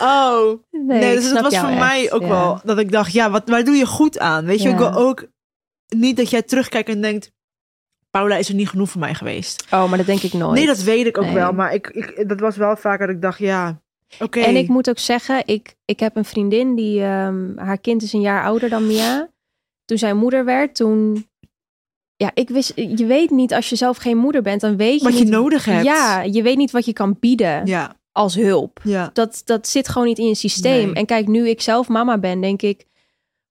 [0.08, 2.28] oh, Nee, dus het snap was voor echt, mij ook ja.
[2.28, 4.44] wel dat ik dacht, ja, wat, waar doe je goed aan?
[4.44, 4.74] Weet je, Ja.
[4.74, 5.26] ik wil ook
[5.88, 7.30] niet dat jij terugkijkt en denkt,
[8.10, 9.66] Paula is er niet genoeg voor mij geweest.
[9.70, 10.54] Oh, maar dat denk ik nooit.
[10.54, 11.34] Nee, dat weet ik ook Nee.
[11.34, 13.80] wel, maar ik, ik, dat was wel vaker dat ik dacht, ja,
[14.18, 18.12] En ik moet ook zeggen, ik, ik heb een vriendin die, ehm, haar kind is
[18.12, 19.28] een jaar ouder dan Mia.
[19.84, 21.26] Toen zij moeder werd, toen,
[22.16, 25.04] ja, ik wist, je weet niet als je zelf geen moeder bent, dan weet je
[25.04, 25.84] wat je nodig hebt.
[25.84, 28.80] Ja, je weet niet wat je kan bieden ja, als hulp.
[28.84, 29.10] ja.
[29.12, 30.86] Dat, dat zit gewoon niet in je systeem.
[30.86, 30.94] Nee.
[30.94, 32.86] En kijk, nu ik zelf mama ben, denk ik,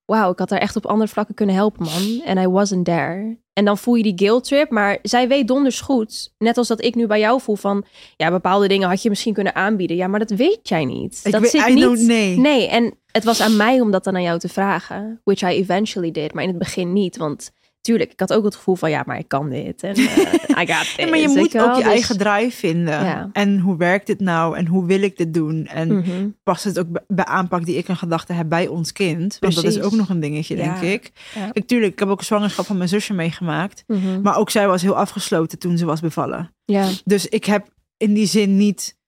[0.04, 2.20] wauw, ik had haar echt op andere vlakken kunnen helpen, man.
[2.24, 3.38] En I wasn't there.
[3.60, 6.32] En dan voel je die guilt trip, maar zij weet donders goed.
[6.38, 7.84] Net als dat ik nu bij jou voel van,
[8.16, 9.96] ja, bepaalde dingen had je misschien kunnen aanbieden.
[9.96, 11.20] Ja, maar dat weet jij niet.
[11.24, 11.82] Ik dat weet, zit I niet.
[11.82, 12.38] don't- nee.
[12.38, 15.20] Nee, en het was aan mij om dat dan aan jou te vragen.
[15.24, 17.16] Which I eventually did, maar in het begin niet.
[17.16, 19.82] Want tuurlijk, ik had ook het gevoel van, ja, maar ik kan dit.
[19.82, 20.86] En eh, I got.
[20.96, 21.68] Ja, maar je moet wel?
[21.68, 23.04] ook je Dus- eigen draai vinden.
[23.04, 23.30] Ja.
[23.32, 24.56] En hoe werkt dit nou?
[24.56, 25.66] En hoe wil ik dit doen?
[25.66, 26.28] En Mhm.
[26.42, 29.36] past het ook bij- aanpak die ik in gedachten heb bij ons kind?
[29.40, 30.62] Want dat is ook nog een dingetje, Ja.
[30.62, 31.12] denk ik.
[31.34, 31.50] Ja.
[31.50, 33.84] Kijk, tuurlijk, ik heb ook een zwangerschap van mijn zusje meegemaakt.
[33.86, 34.20] Mhm.
[34.20, 36.54] Maar ook zij was heel afgesloten toen ze was bevallen.
[36.64, 38.98] Ja, Dus ik heb in die zin niet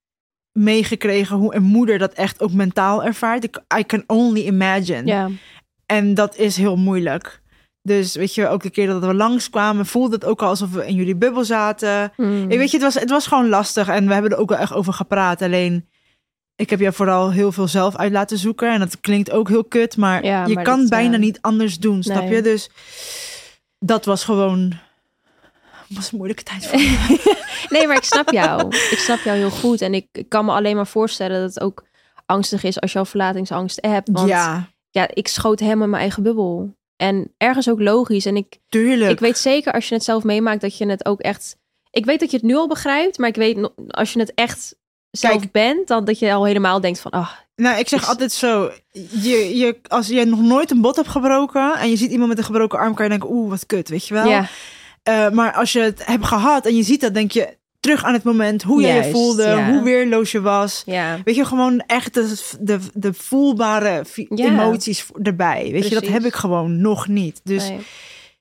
[0.53, 3.45] meegekregen hoe een moeder dat echt ook mentaal ervaart.
[3.45, 5.03] Ik, I can only imagine.
[5.05, 5.29] ja.
[5.87, 7.42] En dat is heel moeilijk.
[7.83, 10.87] Dus weet je, ook de keer dat we langskwamen, voelde het ook al alsof we
[10.87, 12.13] in jullie bubbel zaten.
[12.17, 12.51] Mm.
[12.51, 14.59] Ik weet je, het was, het was gewoon lastig en we hebben er ook wel
[14.59, 15.43] echt over gepraat.
[15.43, 15.89] Alleen,
[16.57, 18.73] ik heb je vooral heel veel zelf uit laten zoeken.
[18.73, 21.39] En dat klinkt ook heel kut, maar Ja, je maar kan dat, bijna eh, niet
[21.41, 22.35] anders doen, snap nee.
[22.35, 22.43] je?
[22.43, 22.71] Dus
[23.79, 24.73] dat was gewoon...
[25.89, 27.21] was een moeilijke tijd voor me.
[27.69, 28.69] Nee, maar ik snap jou.
[28.69, 29.81] Ik snap jou heel goed.
[29.81, 31.85] En ik, ik kan me alleen maar voorstellen dat het ook
[32.27, 34.09] angstig is als je al verlatingsangst hebt.
[34.13, 34.69] Want ja.
[34.91, 36.75] ja, ik schoot helemaal in mijn eigen bubbel.
[37.03, 38.27] En ergens ook logisch.
[38.27, 39.11] En ik, tuurlijk.
[39.11, 41.57] ik weet zeker als je het zelf meemaakt dat je het ook echt...
[41.91, 44.77] Ik weet dat je het nu al begrijpt, maar ik weet als je het echt
[45.11, 45.53] zelf Kijk.
[45.53, 48.71] bent, dan dat je al helemaal denkt van, ah, Nou, ik zeg Is- altijd zo.
[49.23, 52.39] Je, je, als je nog nooit een bot hebt gebroken en je ziet iemand met
[52.39, 54.27] een gebroken arm, kan je denken, oeh, wat kut, weet je wel.
[54.29, 54.47] ja,
[55.03, 58.13] Eh, maar als je het hebt gehad en je ziet dat, denk je terug aan
[58.13, 59.71] het moment, hoe jij je voelde, ja.
[59.73, 60.83] hoe weerloos je was.
[60.87, 64.45] ja, Weet je, gewoon echt de, de, de voelbare Ja.
[64.47, 65.69] emoties erbij.
[65.73, 67.41] Weet je, dat heb ik gewoon nog niet.
[67.45, 67.79] Dus nee.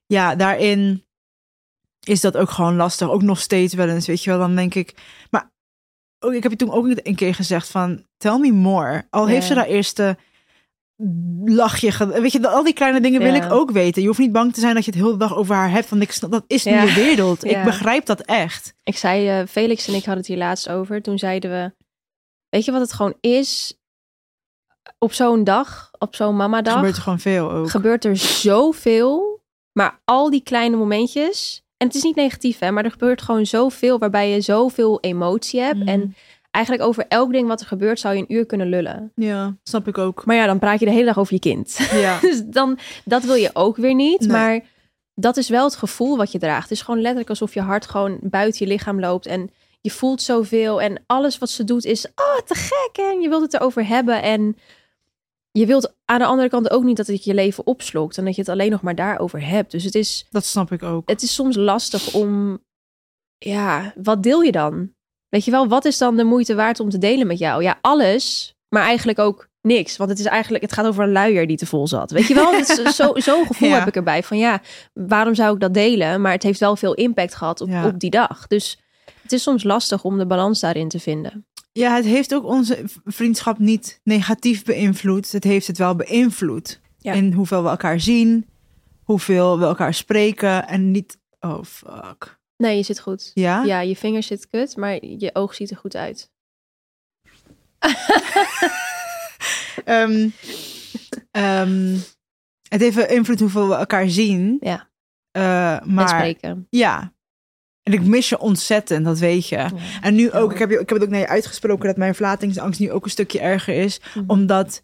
[0.05, 1.05] ja, daarin
[2.03, 3.09] is dat ook gewoon lastig.
[3.09, 4.39] Ook nog steeds wel eens, weet je wel.
[4.39, 4.93] Dan denk ik,
[5.29, 5.51] maar
[6.31, 9.07] ik heb je toen ook een keer gezegd van, tell me more.
[9.09, 10.17] Al heeft ze daar eerste
[11.45, 13.45] lachje, ge- weet je, al die kleine dingen wil Ja.
[13.45, 14.01] ik ook weten.
[14.01, 15.89] Je hoeft niet bang te zijn dat je het heel de dag over haar hebt,
[15.89, 17.43] want ik snap, dat is niet je wereld.
[17.53, 18.73] Ik begrijp dat echt.
[18.83, 21.01] Ik zei, eh, Felix en ik hadden het hier laatst over.
[21.01, 21.71] Toen zeiden we,
[22.49, 23.75] weet je wat het gewoon is?
[24.97, 27.69] Op zo'n dag, op zo'n mamadag, gebeurt er gewoon veel ook.
[27.69, 29.39] gebeurt er zoveel.
[29.71, 33.45] Maar al die kleine momentjes, en het is niet negatief hè, maar er gebeurt gewoon
[33.45, 35.79] zoveel waarbij je zoveel emotie hebt.
[35.79, 35.87] Mm.
[35.87, 36.15] En
[36.51, 39.11] eigenlijk over elk ding wat er gebeurt zou je een uur kunnen lullen.
[39.15, 40.25] Ja, snap ik ook.
[40.25, 41.89] Maar ja, dan praat je de hele dag over je kind.
[41.91, 42.19] Ja.
[42.21, 44.19] Dus dan, dat wil je ook weer niet.
[44.19, 44.29] Nee.
[44.29, 44.61] Maar
[45.15, 46.69] dat is wel het gevoel wat je draagt.
[46.69, 49.25] Het is gewoon letterlijk alsof je hart gewoon buiten je lichaam loopt.
[49.25, 49.49] En
[49.81, 50.81] je voelt zoveel.
[50.81, 53.05] En alles wat ze doet is, oh, te gek.
[53.05, 54.21] En je wilt het erover hebben.
[54.21, 54.55] En
[55.51, 58.17] je wilt aan de andere kant ook niet dat het je leven opslokt.
[58.17, 59.71] En dat je het alleen nog maar daarover hebt.
[59.71, 61.09] Dus het is, Dat snap ik ook.
[61.09, 62.59] het is soms lastig om,
[63.37, 64.93] ja, wat deel je dan?
[65.31, 67.63] Weet je wel, wat is dan de moeite waard om te delen met jou?
[67.63, 69.97] Ja, alles, maar eigenlijk ook niks.
[69.97, 72.11] Want het is eigenlijk, het gaat over een luier die te vol zat.
[72.11, 73.77] Weet je wel, is zo, zo'n gevoel Ja.
[73.79, 74.61] heb ik erbij van ja,
[74.93, 76.21] waarom zou ik dat delen?
[76.21, 77.85] Maar het heeft wel veel impact gehad op, Ja.
[77.87, 78.47] op die dag.
[78.47, 78.79] Dus
[79.21, 81.45] het is soms lastig om de balans daarin te vinden.
[81.71, 85.31] Ja, het heeft ook onze vriendschap niet negatief beïnvloed.
[85.31, 86.79] Het heeft het wel beïnvloed.
[86.97, 87.13] Ja.
[87.13, 88.45] In hoeveel we elkaar zien,
[89.03, 91.17] hoeveel we elkaar spreken en niet...
[91.39, 92.39] Oh, fuck.
[92.61, 93.31] Nee, je zit goed.
[93.33, 93.63] Ja?
[93.63, 96.29] Ja, je vinger zit kut, maar je oog ziet er goed uit.
[99.85, 100.29] Ehm,
[101.31, 101.95] ehm,
[102.69, 104.57] het heeft invloed hoeveel we elkaar zien.
[104.59, 104.89] Ja.
[105.31, 106.67] Eh, En maar spreken.
[106.69, 107.13] ja.
[107.83, 109.55] En ik mis je ontzettend, dat weet je.
[109.55, 109.69] Ja.
[110.01, 112.15] En nu ook, ik heb, je- ik heb het ook naar je uitgesproken dat mijn
[112.15, 114.01] verlatingsangst nu ook een stukje erger is.
[114.15, 114.23] Mhm.
[114.29, 114.81] Omdat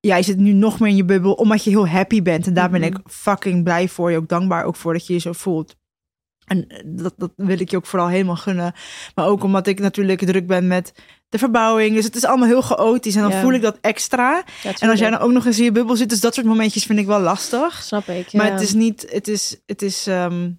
[0.00, 2.46] ja, je zit nu nog meer in je bubbel, omdat je heel happy bent.
[2.46, 2.88] En daar ben Mhm.
[2.90, 4.16] ik fucking blij voor je.
[4.16, 5.76] Ook dankbaar ook voor dat je je zo voelt.
[6.48, 8.72] En eh, dat, dat wil ik je ook vooral helemaal gunnen.
[9.14, 10.92] Maar ook omdat ik natuurlijk druk ben met
[11.28, 11.94] de verbouwing.
[11.94, 13.14] Dus het is allemaal heel chaotisch.
[13.16, 13.40] En dan Ja.
[13.40, 14.42] voel ik dat extra.
[14.62, 16.46] Ja, En als jij dan ook nog eens in je bubbel zit, dus dat soort
[16.46, 17.82] momentjes vind ik wel lastig.
[17.82, 18.32] Snap ik.
[18.32, 20.50] Maar het is niet, het is, het is, ehm,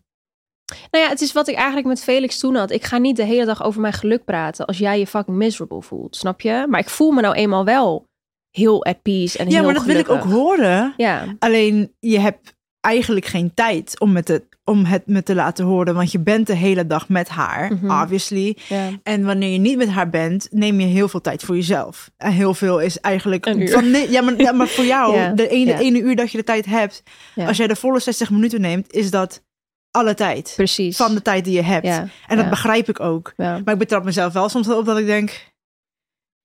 [0.91, 2.71] Nou ja, het is wat ik eigenlijk met Felix toen had.
[2.71, 5.82] Ik ga niet de hele dag over mijn geluk praten als jij je fucking miserable
[5.82, 6.65] voelt, snap je?
[6.69, 8.08] Maar ik voel me nou eenmaal wel
[8.49, 10.93] heel at peace en Ja, heel maar dat wil ik ook horen.
[10.97, 15.65] Ja, Alleen je hebt eigenlijk geen tijd om, met het, om het me te laten
[15.65, 15.95] horen.
[15.95, 18.01] Want je bent de hele dag met haar, Mhm.
[18.01, 18.57] obviously.
[19.03, 22.09] En wanneer je niet met haar bent, neem je heel veel tijd voor jezelf.
[22.17, 23.45] En heel veel is eigenlijk...
[23.45, 23.69] Een uur.
[23.71, 26.43] Van, nee, ja, maar, ja, maar voor jou, de ene, ene uur dat je de
[26.43, 27.03] tijd hebt...
[27.35, 29.41] Als jij de volle 60 minuten neemt, is dat
[29.91, 30.53] alle tijd.
[30.55, 30.95] precies.
[30.97, 31.87] Van de tijd die je hebt.
[32.27, 33.33] En dat begrijp ik ook.
[33.37, 35.47] Maar ik betrap mezelf wel soms op dat ik denk...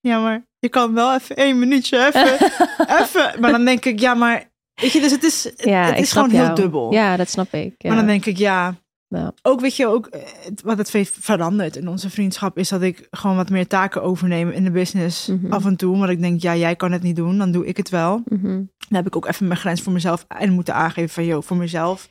[0.01, 2.33] Ja, maar je kan wel even één minuutje, even,
[3.01, 3.41] even.
[3.41, 4.53] Maar dan denk ik, ja, maar...
[4.75, 6.93] Weet je, dus het is, Ja, het is gewoon heel dubbel.
[6.93, 7.75] Ja, dat snap ik.
[7.79, 7.89] Ja.
[7.89, 8.75] Maar dan denk ik, ja...
[9.09, 9.33] Ja.
[9.43, 10.21] Ook, weet je, ook eh,
[10.65, 12.59] wat het heeft veranderd in onze vriendschap...
[12.59, 15.53] is dat ik gewoon wat meer taken overneem in de business Mhm.
[15.53, 15.99] af en toe.
[15.99, 18.23] Want ik denk, ja, jij kan het niet doen, dan doe ik het wel.
[18.29, 18.43] Mhm.
[18.43, 21.57] Dan heb ik ook even mijn grens voor mezelf en moeten aangeven van, joh, voor
[21.57, 22.09] mezelf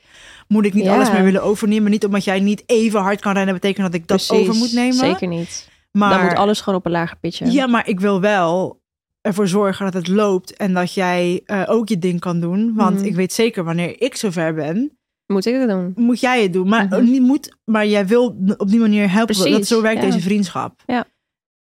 [0.48, 0.94] moet ik niet Ja.
[0.94, 1.92] alles meer willen overnemen.
[1.92, 4.94] Niet omdat jij niet even hard kan rennen, betekent dat ik dat over moet nemen.
[4.94, 5.70] Zeker niet.
[5.92, 7.52] Maar Dan moet alles gewoon op een lager pitje.
[7.52, 8.82] ja, maar ik wil wel
[9.24, 12.74] ervoor zorgen dat het loopt en dat jij eh, ook je ding kan doen.
[12.76, 13.06] Want Mhm.
[13.06, 15.94] ik weet zeker wanneer ik zover ben, Moet ik het doen?
[15.96, 16.68] moet jij het doen.
[16.68, 17.04] Maar Mhm.
[17.04, 18.26] niet moet, maar jij wil
[18.58, 19.36] op die manier helpen.
[19.36, 20.06] Precies, Dat zo werkt ja.
[20.10, 20.82] deze vriendschap.
[20.86, 21.06] Ja.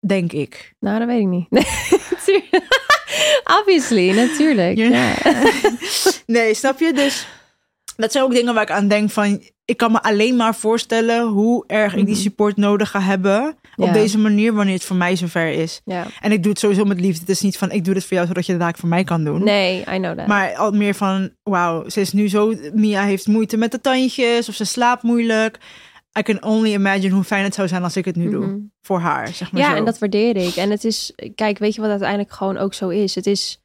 [0.07, 0.75] Denk ik.
[0.81, 1.47] Nou, dat weet ik niet.
[2.27, 2.51] Nee.
[3.61, 4.77] Obviously, natuurlijk.
[4.77, 5.15] Ja.
[6.27, 6.93] Nee, snap je?
[6.93, 7.27] Dus
[7.97, 9.43] dat zijn ook dingen waar ik aan denk van...
[9.65, 12.23] Ik kan me alleen maar voorstellen hoe erg ik die Mhm.
[12.23, 13.57] support nodig ga hebben...
[13.77, 13.93] op Ja.
[13.93, 15.81] deze manier wanneer het voor mij zover is.
[15.85, 16.07] ja.
[16.21, 17.21] En ik doe het sowieso met liefde.
[17.21, 19.05] Het is niet van ik doe dit voor jou zodat je het daar voor mij
[19.05, 19.45] kan doen.
[19.45, 20.27] Nee, I know that.
[20.27, 22.55] Maar al meer van, wauw, ze is nu zo...
[22.75, 25.59] Mia heeft moeite met de tandjes of ze slaapt moeilijk.
[26.19, 28.47] I can only imagine hoe fijn het zou zijn als ik het nu doe.
[28.47, 28.59] Mhm.
[28.83, 29.77] Voor haar, zeg maar Ja, zo.
[29.77, 30.55] en dat waardeer ik.
[30.57, 33.15] En het is, kijk, weet je wat uiteindelijk gewoon ook zo is?
[33.15, 33.63] Het is,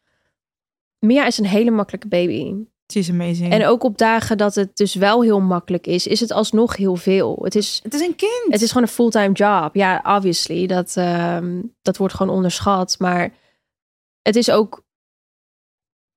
[0.99, 2.53] Mia is een hele makkelijke baby.
[2.91, 3.51] She is amazing.
[3.51, 6.95] En ook op dagen dat het dus wel heel makkelijk is, is het alsnog heel
[6.95, 7.39] veel.
[7.41, 8.45] Het is, het is een kind.
[8.47, 9.75] het is gewoon een fulltime job.
[9.75, 10.67] Ja, obviously.
[10.67, 12.95] Dat, ehm, dat wordt gewoon onderschat.
[12.99, 13.33] Maar
[14.21, 14.83] het is ook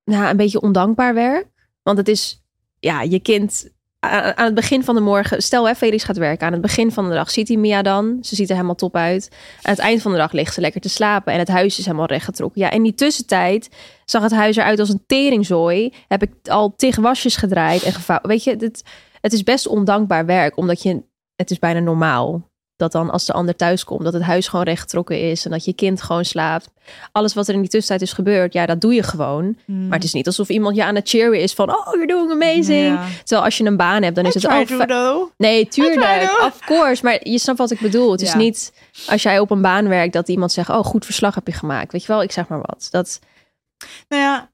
[0.05, 1.47] nou, een beetje ondankbaar werk.
[1.83, 2.43] Want het is,
[2.79, 3.71] ja, je kind
[4.01, 6.47] aan het begin van de morgen, stel hè, Felix gaat werken.
[6.47, 8.19] Aan het begin van de dag ziet hij Mia dan.
[8.21, 9.29] Ze ziet er helemaal top uit.
[9.63, 11.33] Aan het eind van de dag ligt ze lekker te slapen.
[11.33, 12.61] En het huis is helemaal rechtgetrokken.
[12.61, 13.69] Ja, in die tussentijd
[14.05, 15.93] zag het huis eruit als een teringzooi.
[16.09, 18.29] Heb ik al tig wasjes gedraaid en gevouwen.
[18.29, 18.57] Weet je,
[19.21, 20.57] het is best ondankbaar werk.
[20.57, 21.03] Omdat je,
[21.37, 22.50] het is bijna normaal.
[22.81, 25.45] Dat dan als de ander thuis komt, dat het huis gewoon rechtgetrokken is.
[25.45, 26.71] En dat je kind gewoon slaapt.
[27.13, 29.57] Alles wat er in die tussentijd is gebeurd, ja, dat doe je gewoon.
[29.67, 29.89] Mm.
[29.89, 31.71] Maar het is niet alsof iemand je aan het cheeren is van...
[31.71, 32.87] Oh, you're doing amazing.
[32.87, 33.07] Ja.
[33.19, 34.43] Terwijl als je een baan hebt, dan is het...
[34.67, 35.31] though.
[35.37, 36.41] Nee, tuurlijk.
[36.43, 37.05] Of course.
[37.05, 38.13] Maar je snapt wat ik bedoel.
[38.13, 38.73] Het is niet
[39.07, 40.69] als jij op een baan werkt dat iemand zegt...
[40.69, 41.93] Oh, goed verslag heb je gemaakt.
[41.93, 42.89] Weet je wel, ik zeg maar wat.
[42.91, 43.21] Dat,
[44.09, 44.51] Nou ja,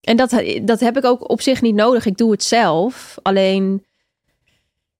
[0.00, 2.06] en dat, dat heb ik ook op zich niet nodig.
[2.06, 3.18] Ik doe het zelf.
[3.22, 3.86] Alleen...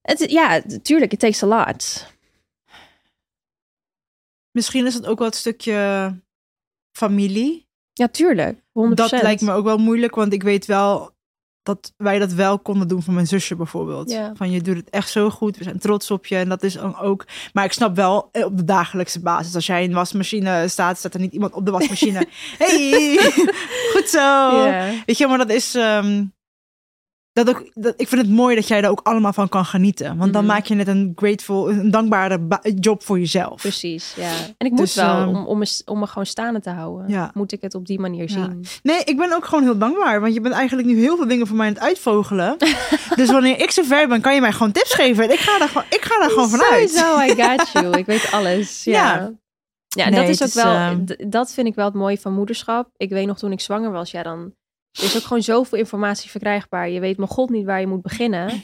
[0.02, 2.06] Het, ja, tuurlijk, it takes a lot.
[4.58, 6.14] Misschien is het ook wel het stukje
[6.92, 7.68] familie.
[7.92, 8.58] Ja, tuurlijk.
[8.58, 8.60] 100%.
[8.94, 11.16] Dat lijkt me ook wel moeilijk, want ik weet wel
[11.62, 14.10] dat wij dat wel konden doen van mijn zusje bijvoorbeeld.
[14.10, 14.32] Ja.
[14.34, 16.74] Van je doet het echt zo goed, we zijn trots op je en dat is
[16.74, 17.26] dan ook.
[17.52, 20.98] Maar ik snap wel eh, op de dagelijkse basis, als jij in de wasmachine staat,
[20.98, 22.26] staat er niet iemand op de wasmachine.
[22.58, 23.18] hey,
[23.92, 24.62] goed zo.
[25.06, 25.74] Weet je, maar dat is.
[25.74, 26.24] ehm,
[27.44, 30.16] dat ook, dat, ik vind het mooi dat jij er ook allemaal van kan genieten.
[30.16, 30.52] Want dan Mhm.
[30.52, 33.60] maak je net een grateful, een dankbare ba- job voor jezelf.
[33.60, 34.30] Precies, ja.
[34.56, 37.08] En ik moet Dus, wel, ehm, om, om, me, om me gewoon staande te houden,
[37.08, 37.30] Ja.
[37.34, 38.28] moet ik het op die manier Ja.
[38.34, 38.64] zien.
[38.82, 40.20] Nee, ik ben ook gewoon heel dankbaar.
[40.20, 42.56] Want je bent eigenlijk nu heel veel dingen voor mij aan het uitvogelen.
[43.16, 45.24] dus wanneer ik zo ver ben, kan je mij gewoon tips geven.
[45.24, 46.90] En ik ga daar gewoon, ik ga daar gewoon vanuit.
[46.90, 47.98] Sowieso, I got you.
[47.98, 48.84] Ik weet alles.
[48.84, 49.32] Ja.
[49.88, 50.08] Ja.
[50.08, 52.88] Nee, dat is ook is, wel, ehm, dat vind ik wel het mooie van moederschap.
[52.96, 54.52] Ik weet nog toen ik zwanger was, ja, dan
[54.92, 56.88] er is ook gewoon zoveel informatie verkrijgbaar.
[56.88, 58.62] Je weet mijn god niet waar je moet beginnen.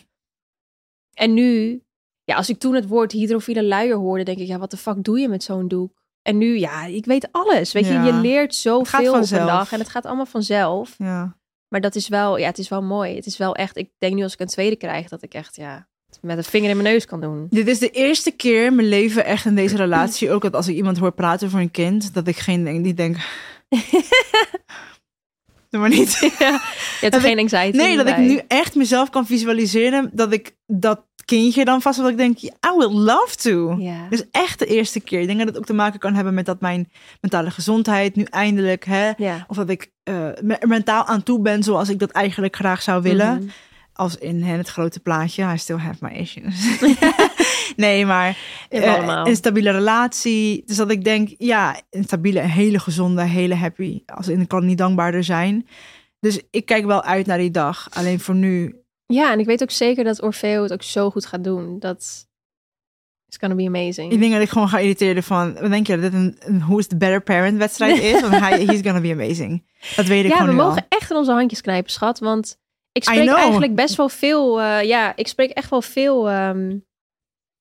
[1.15, 1.83] En nu,
[2.25, 5.05] ja, als ik toen het woord hydrofiele luier hoorde, denk ik, ja, wat de fuck
[5.05, 6.03] doe je met zo'n doek?
[6.23, 7.73] En nu, ja, ik weet alles.
[7.73, 8.05] Weet je, Ja.
[8.07, 10.95] je leert zoveel op een dag en het gaat allemaal vanzelf.
[10.99, 11.37] Ja.
[11.69, 13.15] Maar dat is wel, ja, het is wel mooi.
[13.15, 15.57] Het is wel echt, ik denk nu als ik een tweede krijg, dat ik echt,
[15.57, 15.89] ja,
[16.21, 17.47] met een vinger in mijn neus kan doen.
[17.51, 20.31] Dit is de eerste keer in mijn leven echt in deze relatie.
[20.31, 23.17] Ook dat als ik iemand hoor praten voor een kind, dat ik geen niet denk.
[25.75, 26.19] Doe maar niet.
[26.39, 26.59] Ja, je
[27.01, 31.01] hebt Dat geen anxiety Nee, dat ik nu echt mezelf kan visualiseren dat ik dat
[31.25, 33.77] kindje dan vast, dat ik denk, I would love to.
[33.79, 34.07] Ja.
[34.11, 35.21] Dus echt de eerste keer.
[35.21, 38.23] Ik denk dat het ook te maken kan hebben met dat mijn mentale gezondheid nu
[38.23, 39.45] eindelijk, hè, ja.
[39.49, 43.35] of dat ik er mentaal aan toe ben zoals ik dat eigenlijk graag zou willen.
[43.35, 43.49] Mhm.
[43.93, 45.53] Als in hè, het grote plaatje.
[45.53, 46.79] I still have my issues.
[47.77, 48.39] nee, maar
[48.71, 49.27] allemaal.
[49.27, 50.63] een stabiele relatie.
[50.67, 54.03] Dus dat ik denk, ja, een stabiele, hele gezonde, hele happy.
[54.07, 55.67] Als in, ik kan niet dankbaarder zijn.
[56.21, 57.89] Dus ik kijk wel uit naar die dag.
[57.91, 58.77] Alleen voor nu
[59.07, 61.79] Ja, en ik weet ook zeker dat Orfeo het ook zo goed gaat doen.
[61.79, 62.27] Dat
[63.29, 64.13] is gonna be amazing.
[64.13, 66.79] Ik denk dat ik gewoon ga irriteren van, denk je, dat dit een, een Who
[66.79, 68.21] is the Better Parent wedstrijd is?
[68.21, 69.67] Want hij, he's gonna be amazing.
[69.97, 70.69] Dat weet ik ja, gewoon we nu al.
[70.69, 72.19] mogen echt in onze handjes knijpen, schat.
[72.19, 72.59] Want
[72.93, 74.61] ik spreek eigenlijk best wel veel...
[74.61, 76.79] eh, ja, ik spreek echt wel veel ehm,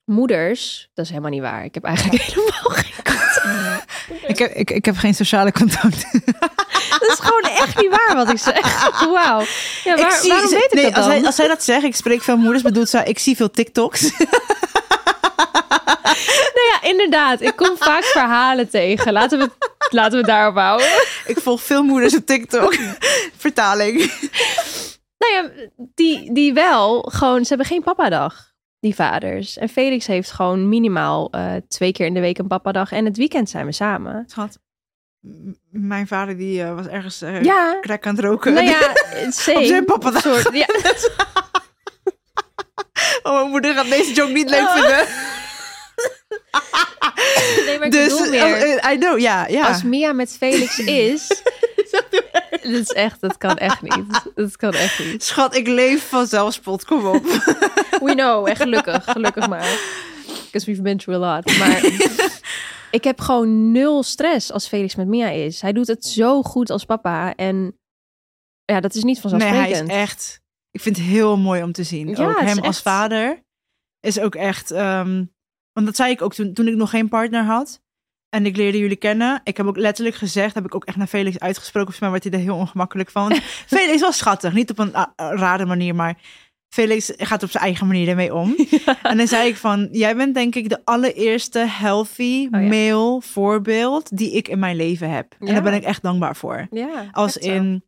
[0.05, 0.89] moeders.
[0.93, 1.63] Dat is helemaal niet waar.
[1.63, 3.91] Ik heb eigenlijk helemaal geen contact.
[4.27, 6.05] Ik heb, ik, ik heb geen sociale contact.
[6.99, 8.89] Dat is gewoon echt niet waar wat ik zeg.
[9.13, 9.43] Wauw.
[9.83, 11.13] Ja, waar, ik zie, waarom weet ik nee, dat als dan?
[11.15, 14.11] hij, als hij dat zegt, ik spreek veel moeders, bedoelt zij, ik zie veel TikToks.
[16.53, 17.41] Nou ja, inderdaad.
[17.41, 19.13] Ik kom vaak verhalen tegen.
[19.13, 19.49] Laten we,
[19.89, 20.87] laten we daarop houden.
[21.25, 22.75] ik volg veel moeders op TikTok.
[23.37, 23.97] Vertaling.
[25.17, 27.01] Nou ja, die, die wel.
[27.01, 28.52] Gewoon, ze hebben geen papadag.
[28.83, 29.57] Die vaders.
[29.57, 32.91] En Felix heeft gewoon minimaal eh, twee keer in de week een papadag.
[32.91, 34.23] En het weekend zijn we samen.
[34.27, 34.59] Schat,
[35.69, 37.79] mijn vader die eh, was ergens eh Ja.
[38.01, 38.53] aan het roken.
[38.53, 38.79] Nou ja,
[39.31, 39.59] same.
[39.59, 40.21] Op zijn papadag.
[40.21, 40.65] Soort, ja.
[43.23, 44.73] Oh, mijn moeder gaat deze joke niet leuk Oh.
[44.73, 45.05] vinden.
[47.65, 48.43] Nee, maar ik Dus, meer.
[48.43, 49.67] oh, eh, I know, ja, ja.
[49.67, 51.41] Als Mia met Felix is...
[52.63, 54.31] Dat is echt, dat kan echt niet.
[54.35, 55.23] Dat kan echt niet.
[55.23, 57.23] Schat, ik leef van zelfspot, kom op.
[57.23, 59.03] We know, echt gelukkig.
[59.03, 59.79] Gelukkig maar.
[60.25, 61.57] Because we've been through a lot.
[61.57, 61.83] Maar
[62.97, 65.61] ik heb gewoon nul stress als Felix met Mia is.
[65.61, 67.35] Hij doet het zo goed als papa.
[67.35, 67.77] En
[68.65, 69.89] ja, dat is niet Nee, hij vanzelfsprekend.
[69.89, 70.41] is echt...
[70.71, 72.07] Ik vind het heel mooi om te zien.
[72.07, 73.43] Ja, ook het hem als echt- vader
[73.99, 74.71] is ook echt...
[74.71, 75.23] ehm,
[75.73, 77.81] want dat zei ik ook toen, toen ik nog geen partner had.
[78.33, 79.41] En ik leerde jullie kennen.
[79.43, 81.93] Ik heb ook letterlijk gezegd, heb ik ook echt naar Felix uitgesproken.
[81.93, 83.33] Volgens mij werd hij er heel ongemakkelijk van.
[83.73, 84.53] Felix was schattig.
[84.53, 86.17] Niet op een ah, ah, rare manier, maar...
[86.69, 88.55] Felix gaat op zijn eigen manier ermee om.
[89.03, 92.67] En dan zei ik van, jij bent denk ik de allereerste healthy Oh ja.
[92.67, 95.35] male voorbeeld die ik in mijn leven heb.
[95.39, 96.67] En daar ben ik echt dankbaar voor.
[96.71, 97.83] Ja, Als in,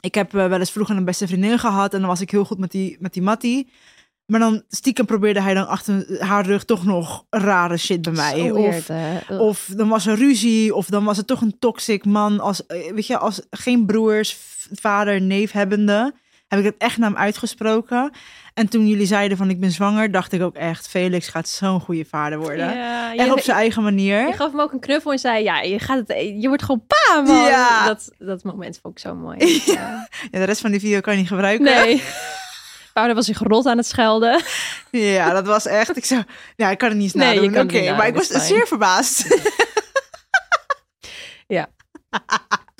[0.00, 2.44] ik heb eh, wel eens vroeger een beste vriendin gehad en dan was ik heel
[2.44, 3.68] goed met die, met die Mattie.
[4.28, 8.36] Maar dan stiekem probeerde hij dan achter haar rug toch nog rare shit bij mij.
[8.38, 12.04] Zo of, weird, of dan was er ruzie, of dan was het toch een toxic
[12.04, 12.40] man.
[12.40, 14.36] Als, eh, weet je, als geen broers,
[14.72, 16.12] vader, neef hebbende,
[16.48, 18.10] heb ik het echt naar hem uitgesproken.
[18.54, 21.80] En toen jullie zeiden van ik ben zwanger, dacht ik ook echt, Felix gaat zo'n
[21.80, 22.74] goede vader worden.
[22.74, 24.26] ja, Echt je, op zijn eigen manier.
[24.26, 26.84] je gaf hem ook een knuffel en zei, ja, je, gaat het, je wordt gewoon
[26.86, 27.44] pa, man.
[27.44, 27.86] Ja.
[27.86, 29.62] Dat, dat moment vond ik zo mooi.
[29.66, 30.08] Ja.
[30.30, 31.64] Ja, de rest van die video kan je niet gebruiken.
[31.64, 32.02] Nee.
[32.98, 34.42] Vader was zich rot aan het schelden.
[34.90, 35.96] Ja, dat was echt.
[35.96, 36.22] Ik zo,
[36.56, 37.58] ja, ik kan het niet Nee, nadoen.
[37.64, 38.40] Oké, maar ik was fijn.
[38.40, 39.26] zeer verbaasd.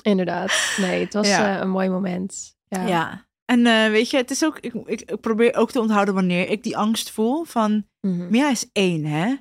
[0.01, 0.73] Inderdaad.
[0.77, 1.55] Nee, het was Ja.
[1.55, 2.55] eh, een mooi moment.
[2.67, 2.87] Ja.
[2.87, 3.27] Ja.
[3.45, 6.49] En eh, weet je, het is ook, ik, ik, ik probeer ook te onthouden wanneer
[6.49, 8.29] ik die angst voel van, Mhm.
[8.29, 9.35] Mia is één, hè?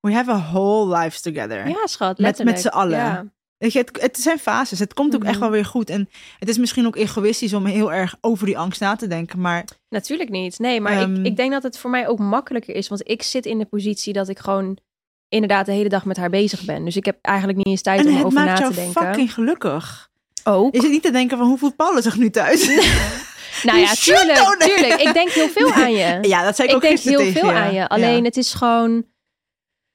[0.00, 1.68] We have a whole life together.
[1.68, 2.18] Ja, schat.
[2.18, 2.98] Met- met z'n allen.
[2.98, 3.24] Ja.
[3.60, 4.78] Weet je, het, het zijn fases.
[4.78, 5.28] Het komt ook Mhm.
[5.30, 5.90] echt wel weer goed.
[5.90, 9.40] En het is misschien ook egoïstisch om heel erg over die angst na te denken.
[9.40, 10.58] Maar Natuurlijk niet.
[10.58, 11.14] Nee, maar Ehm.
[11.14, 12.88] ik, ik denk dat het voor mij ook makkelijker is.
[12.88, 14.78] Want ik zit in de positie dat ik gewoon
[15.28, 16.84] inderdaad de hele dag met haar bezig ben.
[16.84, 18.74] Dus ik heb eigenlijk niet eens tijd en om het erover na maakt te jou
[18.74, 19.02] denken.
[19.02, 20.08] fucking gelukkig.
[20.44, 20.74] Ook.
[20.74, 22.66] Je zit niet te denken van, hoe voelt Paulus zich nu thuis?
[23.62, 24.60] Nou ja, tuurlijk, that.
[24.60, 25.00] tuurlijk.
[25.00, 26.18] Ik denk heel veel aan je.
[26.28, 27.88] ja, dat zei ik, Ik ook denk heel tegen veel aan je.
[27.88, 29.04] Alleen het is gewoon...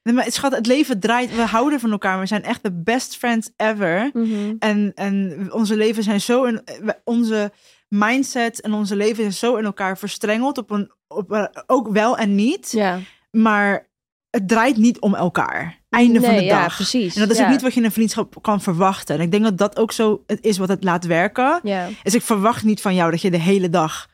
[0.06, 1.34] Nee, maar schat, het leven draait.
[1.34, 2.20] We houden van elkaar.
[2.20, 4.10] We zijn echt de best friends ever.
[4.12, 4.54] Mhm.
[4.58, 6.60] En, en onze leven zijn zo in
[7.04, 7.52] onze
[7.88, 12.16] mindset en onze leven zijn zo in elkaar verstrengeld op een op een- ook wel
[12.18, 12.72] en niet.
[12.72, 12.98] Ja.
[13.30, 13.88] Maar
[14.30, 15.80] het draait niet om elkaar.
[15.88, 16.74] Einde van de ja, dag.
[16.74, 17.14] precies.
[17.14, 17.44] En dat is ja.
[17.44, 19.16] ook niet wat je in een vriendschap kan verwachten.
[19.16, 21.60] En ik denk dat dat ook zo het is wat het laat werken.
[21.62, 21.88] Ja.
[22.02, 24.08] Dus ik verwacht niet van jou dat je de hele dag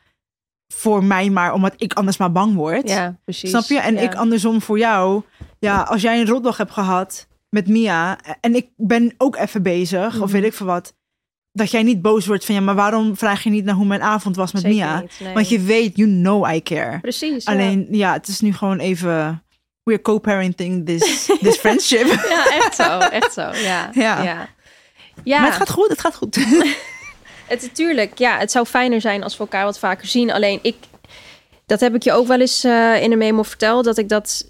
[0.77, 2.89] voor mij maar omdat ik anders maar bang word.
[2.89, 3.49] ja, precies.
[3.49, 3.79] Snap je?
[3.79, 3.99] En Ja.
[4.01, 5.21] ik andersom voor jou.
[5.59, 10.07] Ja, als jij een rotdag hebt gehad met Mia en ik ben ook even bezig,
[10.07, 10.31] of Mhm.
[10.31, 10.93] weet ik veel wat,
[11.51, 14.01] dat jij niet boos wordt van ja, maar waarom vraag je niet naar hoe mijn
[14.01, 14.99] avond was met Zeker Mia?
[15.01, 15.33] niet, nee.
[15.33, 16.99] Want je weet, you know I care.
[16.99, 17.51] Precies, ja.
[17.51, 19.43] Alleen, ja, het is nu gewoon even,
[19.83, 22.07] we're co-parenting this, this friendship.
[22.29, 22.97] Ja, echt zo.
[22.99, 23.89] Echt zo, ja.
[23.93, 24.23] Ja.
[24.23, 24.47] ja.
[25.23, 26.35] Ja, Maar het gaat goed, het gaat goed.
[27.47, 28.17] het natuurlijk.
[28.17, 30.31] Ja, het zou fijner zijn als we elkaar wat vaker zien.
[30.31, 30.75] Alleen ik,
[31.65, 34.49] dat heb ik je ook wel eens eh, in een memo verteld, dat ik dat,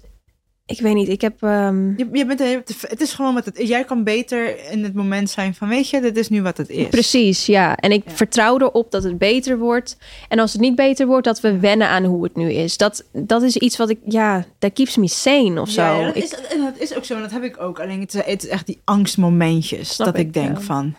[0.66, 2.38] ik weet niet, ik heb, ehm, Je, je bent,
[2.80, 6.00] het is gewoon wat het Jij kan beter in het moment zijn van, weet je,
[6.00, 6.88] dit is nu wat het is.
[6.88, 7.76] precies, ja.
[7.76, 8.10] En ik Ja.
[8.14, 9.96] vertrouw erop dat het beter wordt.
[10.28, 12.76] En als het niet beter wordt, dat we wennen aan hoe het nu is.
[12.76, 15.82] Dat, dat is iets wat ik, ja, that keeps me sane of zo.
[15.82, 17.14] Ja, dat, Ik- is, dat is ook zo.
[17.14, 17.80] En dat heb ik ook.
[17.80, 19.96] Alleen het is, het is echt die angstmomentjes.
[19.96, 20.60] Dat ik, ik, denk ja.
[20.62, 20.94] van.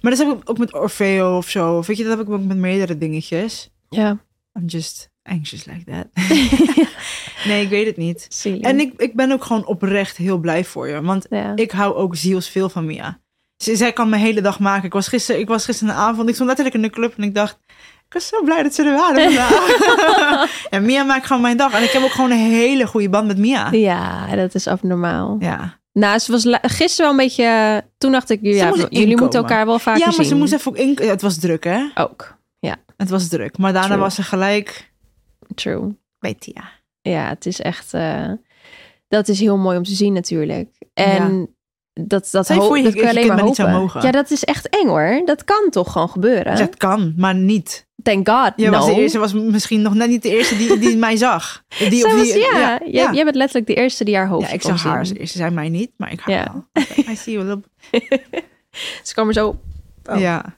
[0.00, 1.82] Maar dat heb ik ook met Orfeo of zo.
[1.86, 3.70] Weet je, dat heb ik ook met meerdere dingetjes.
[3.88, 4.18] ja,
[4.58, 6.06] I'm just anxious like that.
[7.48, 8.26] nee, ik weet het niet.
[8.28, 8.60] silly.
[8.60, 11.02] En ik, ik ben ook gewoon oprecht heel blij voor je.
[11.02, 11.52] Want ja.
[11.54, 13.20] ik hou ook zielsveel van Mia.
[13.56, 14.84] Ze, zij kan mijn hele dag maken.
[14.84, 17.58] Ik was, gisteren, ik was gisteravond, ik stond letterlijk in de club en ik dacht...
[18.06, 20.66] Ik was zo blij dat ze er waren vandaag.
[20.70, 21.72] en Mia maakt gewoon mijn dag.
[21.72, 23.70] En ik heb ook gewoon een hele goede band met Mia.
[23.70, 25.36] Ja, dat is abnormaal.
[25.38, 27.82] Ja, Nou, ze was gisteren wel een beetje...
[27.98, 30.24] Toen dacht ik, ja, moest jullie moeten elkaar wel vaker ja maar zien.
[30.24, 30.96] ze moest even ook in...
[31.00, 31.86] ja, Het was druk, hè?
[31.94, 32.36] Ook,
[32.96, 33.58] Het was druk.
[33.58, 34.00] Maar daarna True.
[34.00, 34.92] was ze gelijk
[35.54, 35.96] true.
[36.18, 36.70] bij Tia.
[37.00, 37.94] Ja, het is echt...
[37.94, 38.30] eh,
[39.08, 40.68] dat is heel mooi om te zien natuurlijk.
[40.94, 41.56] En
[42.06, 43.54] dat, dat, Stel je dat je alleen maar hopen.
[43.54, 44.02] zou mogen.
[44.02, 45.22] Ja, dat is echt eng hoor.
[45.24, 46.56] Dat kan toch gewoon gebeuren?
[46.56, 47.86] Dat kan, maar niet.
[48.02, 48.70] Thank God, Je no.
[48.78, 51.62] was, de eerste, was misschien nog net niet de eerste die, die mij zag.
[51.88, 53.12] Die, of die, ja, ja, Jij, ja.
[53.12, 55.38] jij bent letterlijk de eerste die haar hoofd Ja, ik zag haar als eerste.
[55.38, 56.52] Zij mij niet, maar ik haar Ja.
[56.72, 56.84] wel.
[57.12, 57.46] I see you.
[57.46, 57.64] Lop.
[59.02, 59.58] Ze kwam er zo,
[60.10, 60.20] Oh.
[60.20, 60.56] Ja.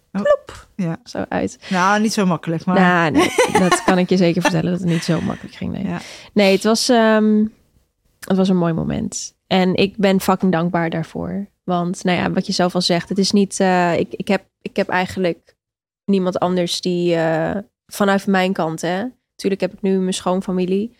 [0.76, 0.96] Ja.
[1.04, 1.58] zo uit.
[1.68, 2.80] Nou, niet zo makkelijk, maar...
[2.80, 5.72] Nou, nee, dat kan ik je zeker vertellen dat het niet zo makkelijk ging.
[5.72, 6.00] Nee, Ja.
[6.32, 7.44] nee het, was, ehm,
[8.26, 9.34] het was een mooi moment.
[9.50, 11.46] En ik ben fucking dankbaar daarvoor.
[11.64, 13.60] Want, nou ja, wat je zelf al zegt, het is niet.
[13.60, 15.56] eh, ik, ik, heb, ik heb eigenlijk
[16.04, 19.04] niemand anders die eh, vanuit mijn kant, hè.
[19.34, 20.96] Tuurlijk heb ik nu mijn schoonfamilie.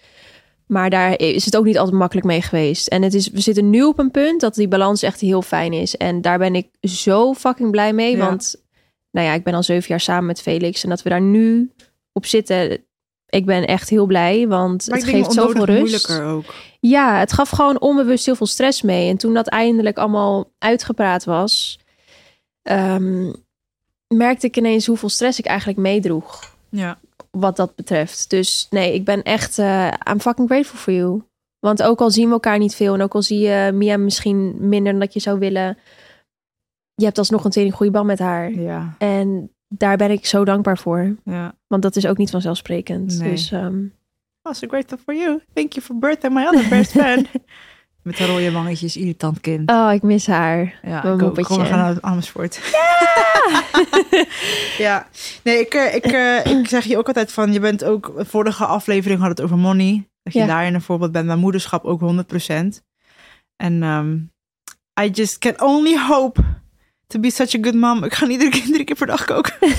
[0.67, 2.89] Maar daar is het ook niet altijd makkelijk mee geweest.
[2.89, 5.73] En het is, we zitten nu op een punt dat die balans echt heel fijn
[5.73, 5.97] is.
[5.97, 8.17] En daar ben ik zo fucking blij mee.
[8.17, 8.27] Ja.
[8.27, 8.65] Want
[9.11, 10.83] nou ja, ik ben al zeven jaar samen met Felix.
[10.83, 11.71] En dat we daar nu
[12.13, 12.85] op zitten.
[13.31, 16.20] Ik ben echt heel blij, want Maar het geeft zoveel rust.
[16.20, 16.45] ook.
[16.81, 19.09] Ja, het gaf gewoon onbewust heel veel stress mee.
[19.09, 21.78] En toen dat eindelijk allemaal uitgepraat was,
[22.62, 23.33] ehm,
[24.09, 26.55] merkte ik ineens hoeveel stress ik eigenlijk meedroeg.
[26.68, 26.99] Ja.
[27.31, 28.31] Wat dat betreft.
[28.31, 31.22] Dus nee, ik ben echt, eh I'm fucking grateful for you.
[31.59, 34.68] Want ook al zien we elkaar niet veel en ook al zie je Mia misschien
[34.68, 35.78] minder dan dat je zou willen,
[36.95, 38.53] je hebt alsnog een tweede goede band met haar.
[38.53, 38.95] Ja.
[38.99, 41.16] En daar ben ik zo dankbaar voor.
[41.25, 41.55] Ja.
[41.66, 43.18] Want dat is ook niet vanzelfsprekend.
[43.18, 43.31] Nee.
[43.31, 43.83] Dus ehm,
[44.43, 45.41] Oh, so grateful for you.
[45.55, 47.29] Thank you for birthday, my other best friend.
[48.03, 49.71] Met de rode wangetjes, irritant kind.
[49.71, 50.79] oh, ik mis haar.
[50.83, 51.43] Ja, Mijn ik ook.
[51.43, 52.61] Kom, we gaan naar Amersfoort.
[52.73, 53.75] Ja!
[54.79, 55.07] ja.
[55.45, 58.64] Nee, ik, eh, ik, eh, ik zeg je ook altijd van, je bent ook, vorige
[58.64, 60.09] aflevering had het over money.
[60.23, 60.47] Dat je Ja.
[60.47, 61.27] daarin een voorbeeld bent.
[61.27, 62.83] Mijn moederschap ook 100%.
[63.57, 64.16] En ehm,
[65.07, 66.41] I just can only hope
[67.11, 68.05] to be such a good mom.
[68.05, 69.55] Ik ga niet iedere keer, drie keer per dag koken.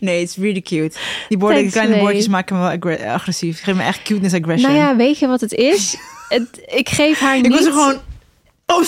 [0.00, 0.98] nee, it's really cute.
[1.28, 3.62] Die, borden, Thanks, kleine bordjes maken me wel agressief.
[3.62, 4.72] Geef me echt cuteness aggression.
[4.72, 5.96] Nou ja, weet je wat het is?
[6.28, 7.44] Het, ik geef haar niet...
[7.46, 8.00] ik was er gewoon...
[8.66, 8.82] Oh,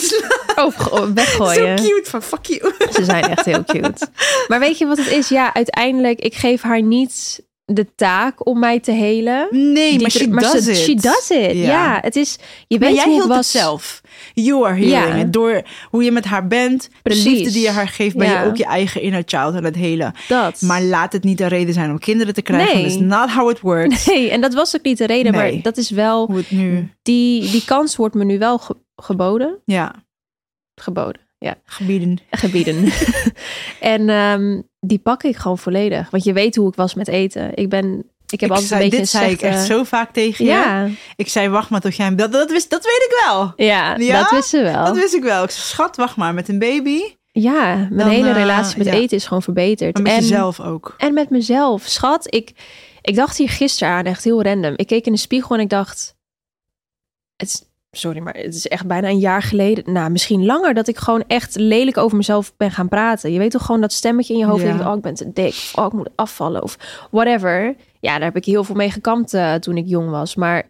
[0.57, 1.79] Oh, go- weggooien.
[1.79, 2.11] zo cute.
[2.11, 2.73] Van fuck you.
[2.93, 4.09] Ze zijn echt heel cute.
[4.49, 5.29] Maar weet je wat het is?
[5.29, 7.43] Ja, uiteindelijk, ik geef haar niet
[7.73, 9.49] de taak om mij te helen.
[9.51, 10.77] Nee, Die maar she dr- does ze, it.
[10.77, 11.53] She does it.
[11.57, 11.99] Ja, Ja.
[12.03, 12.39] het is...
[12.67, 13.53] Je Maar weet jij hoe het hield was.
[13.53, 14.01] het zelf.
[14.35, 15.25] You are healing Ja.
[15.25, 15.33] it.
[15.33, 16.89] Door hoe je met haar bent.
[17.03, 18.43] De liefde die je haar geeft, ben Ja.
[18.43, 20.13] je ook je eigen inner child aan het helen.
[20.29, 20.61] Dat.
[20.61, 22.75] Maar laat het niet een reden zijn om kinderen te krijgen.
[22.75, 22.83] Nee.
[22.83, 24.07] Dat is not how it works.
[24.07, 25.33] Nee, en dat was ook niet de reden.
[25.33, 25.53] Nee.
[25.53, 26.27] Maar dat is wel...
[26.27, 26.91] Hoe het nu...
[27.03, 29.59] Die, die kans wordt me nu wel ge- geboden.
[29.65, 29.95] Ja,
[30.81, 31.55] Geboden, ja.
[31.65, 32.19] gebieden.
[32.31, 32.85] gebieden.
[33.81, 36.11] en ehm, die pak ik gewoon volledig.
[36.11, 37.55] Want je weet hoe ik was met eten.
[37.55, 40.13] Ik ben, ik heb Ik altijd zei, een beetje dit zei ik echt zo vaak
[40.13, 40.51] tegen je.
[40.51, 42.15] Ja, Ik zei, wacht maar tot jij...
[42.15, 43.53] Dat, dat, wist, dat weet ik wel.
[43.57, 44.21] ja, Ja?
[44.23, 44.85] dat wist ze wel.
[44.85, 45.45] Dat wist ik wel.
[45.45, 46.35] Ik zei, schat, wacht maar.
[46.35, 47.01] Met een baby.
[47.33, 49.95] ja, mijn Dan, hele eh, relatie met eten is gewoon verbeterd.
[49.95, 50.95] Maar met en, jezelf ook.
[50.99, 51.83] en met mezelf.
[51.83, 52.53] Schat, ik,
[53.03, 54.73] ik dacht hier gisteren aan, echt heel random.
[54.77, 56.15] Ik keek in de spiegel en ik dacht...
[57.37, 57.63] Het is,
[57.97, 59.93] sorry, maar het is echt bijna een jaar geleden.
[59.93, 63.33] Nou, misschien langer dat ik gewoon echt lelijk over mezelf ben gaan praten.
[63.33, 64.63] Je weet toch gewoon dat stemmetje in je hoofd.
[64.63, 64.69] Ja.
[64.69, 65.71] denkt, oh, ik ben te dik.
[65.75, 66.63] Oh, ik moet afvallen.
[66.63, 66.77] Of
[67.11, 67.75] whatever.
[68.01, 70.35] Ja, daar heb ik heel veel mee gekampt eh, toen ik jong was.
[70.35, 70.69] Maar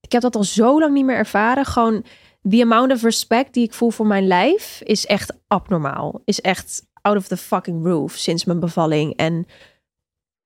[0.00, 1.64] ik heb dat al zo lang niet meer ervaren.
[1.64, 2.04] Gewoon
[2.48, 6.20] the amount of respect die ik voel voor mijn lijf is echt abnormaal.
[6.24, 9.16] Is echt out of the fucking roof sinds mijn bevalling.
[9.16, 9.46] En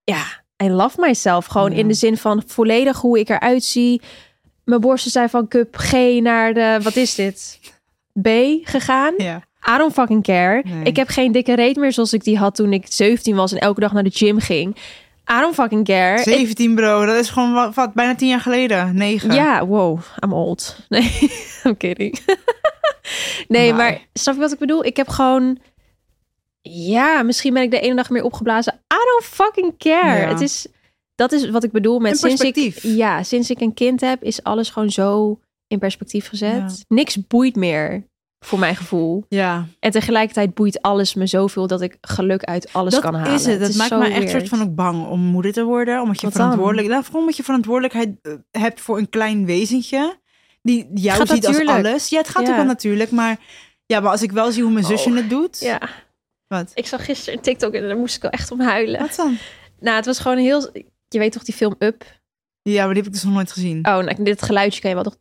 [0.05, 0.23] ja,
[0.65, 1.47] I love myself.
[1.47, 1.77] Gewoon Ja.
[1.77, 4.01] in de zin van volledig hoe ik eruit zie.
[4.67, 7.61] Mijn borsten zijn van cup G naar de, wat is dit?
[8.23, 8.29] B
[8.63, 9.15] gegaan.
[9.19, 9.37] Ja.
[9.75, 10.63] I don't fucking care.
[10.65, 10.85] Nee.
[10.85, 13.59] Ik heb geen dikke reet meer zoals ik die had toen ik 17 was en
[13.59, 14.77] elke dag naar de gym ging.
[15.31, 16.17] I don't fucking care.
[16.19, 18.95] Ik- 17 bro, dat is gewoon wat, wat, bijna 10 jaar geleden.
[18.97, 19.35] 9.
[19.35, 20.77] ja, wow, I'm old.
[20.89, 21.31] Nee,
[21.65, 22.19] I'm kidding.
[23.49, 24.85] nee, Maar- maar snap je wat ik bedoel?
[24.85, 25.59] Ik heb gewoon...
[26.63, 28.73] Ja, misschien ben ik de ene dag meer opgeblazen.
[28.75, 30.21] I don't fucking care.
[30.21, 30.29] Ja.
[30.29, 30.67] Het is...
[31.17, 34.43] Dat is wat ik bedoel met sinds ik, ja, sinds ik een kind heb, is
[34.43, 36.85] alles gewoon zo in perspectief gezet.
[36.89, 38.07] Niks boeit meer,
[38.45, 39.25] voor mijn gevoel.
[39.29, 43.35] Ja, En tegelijkertijd boeit alles me zoveel dat ik geluk uit alles dat kan halen.
[43.35, 43.61] is het.
[43.61, 46.01] Dat maakt me echt soort van ook bang om moeder te worden.
[46.01, 46.89] Omdat je Wat verantwoordelijk...
[46.89, 50.19] Nou, omdat je verantwoordelijkheid eh, hebt voor een klein wezentje.
[50.63, 51.87] Die jou Gaat ziet als natuurlijk.
[51.87, 52.09] alles.
[52.09, 52.51] Ja, het gaat Ja.
[52.51, 53.11] ook wel natuurlijk.
[53.11, 53.39] Maar,
[53.87, 55.17] ja, maar als ik wel zie hoe mijn zusje Oh.
[55.17, 55.61] het doet.
[55.61, 55.81] Ja,
[56.47, 56.71] Wat?
[56.75, 59.01] ik zag gisteren een TikTok en daar moest ik wel echt om huilen.
[59.01, 59.37] Wat dan?
[59.81, 60.71] Nou, het was gewoon heel...
[61.09, 62.05] Je weet toch die film Up?
[62.63, 63.79] Ja, maar die heb ik dus nog nooit gezien.
[63.79, 65.17] Oh, nou, dit geluidje kan je wel toch...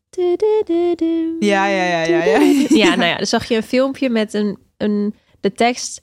[1.39, 2.39] Ja, ja, ja, ja, ja.
[2.69, 6.01] Ja, nou ja, dan zag je een filmpje met een, een, de tekst...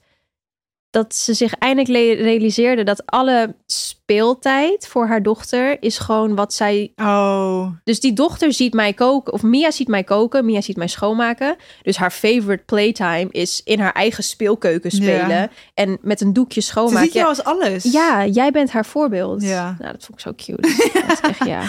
[0.93, 6.91] dat ze zich eindelijk realiseerde dat alle speeltijd voor haar dochter is gewoon wat zij.
[6.95, 10.87] Oh, Dus die dochter ziet mij koken, of Mia ziet mij koken, Mia ziet mij
[10.87, 11.55] schoonmaken.
[11.81, 15.49] Dus haar favorite playtime is in haar eigen speelkeuken spelen Ja.
[15.73, 17.03] en met een doekje ze schoonmaken.
[17.03, 17.83] ziet jou als alles.
[17.83, 19.41] Ja, jij bent haar voorbeeld.
[19.43, 19.75] Ja.
[19.79, 20.61] Nou, dat vond ik zo cute.
[21.07, 21.61] Dat is echt, ja.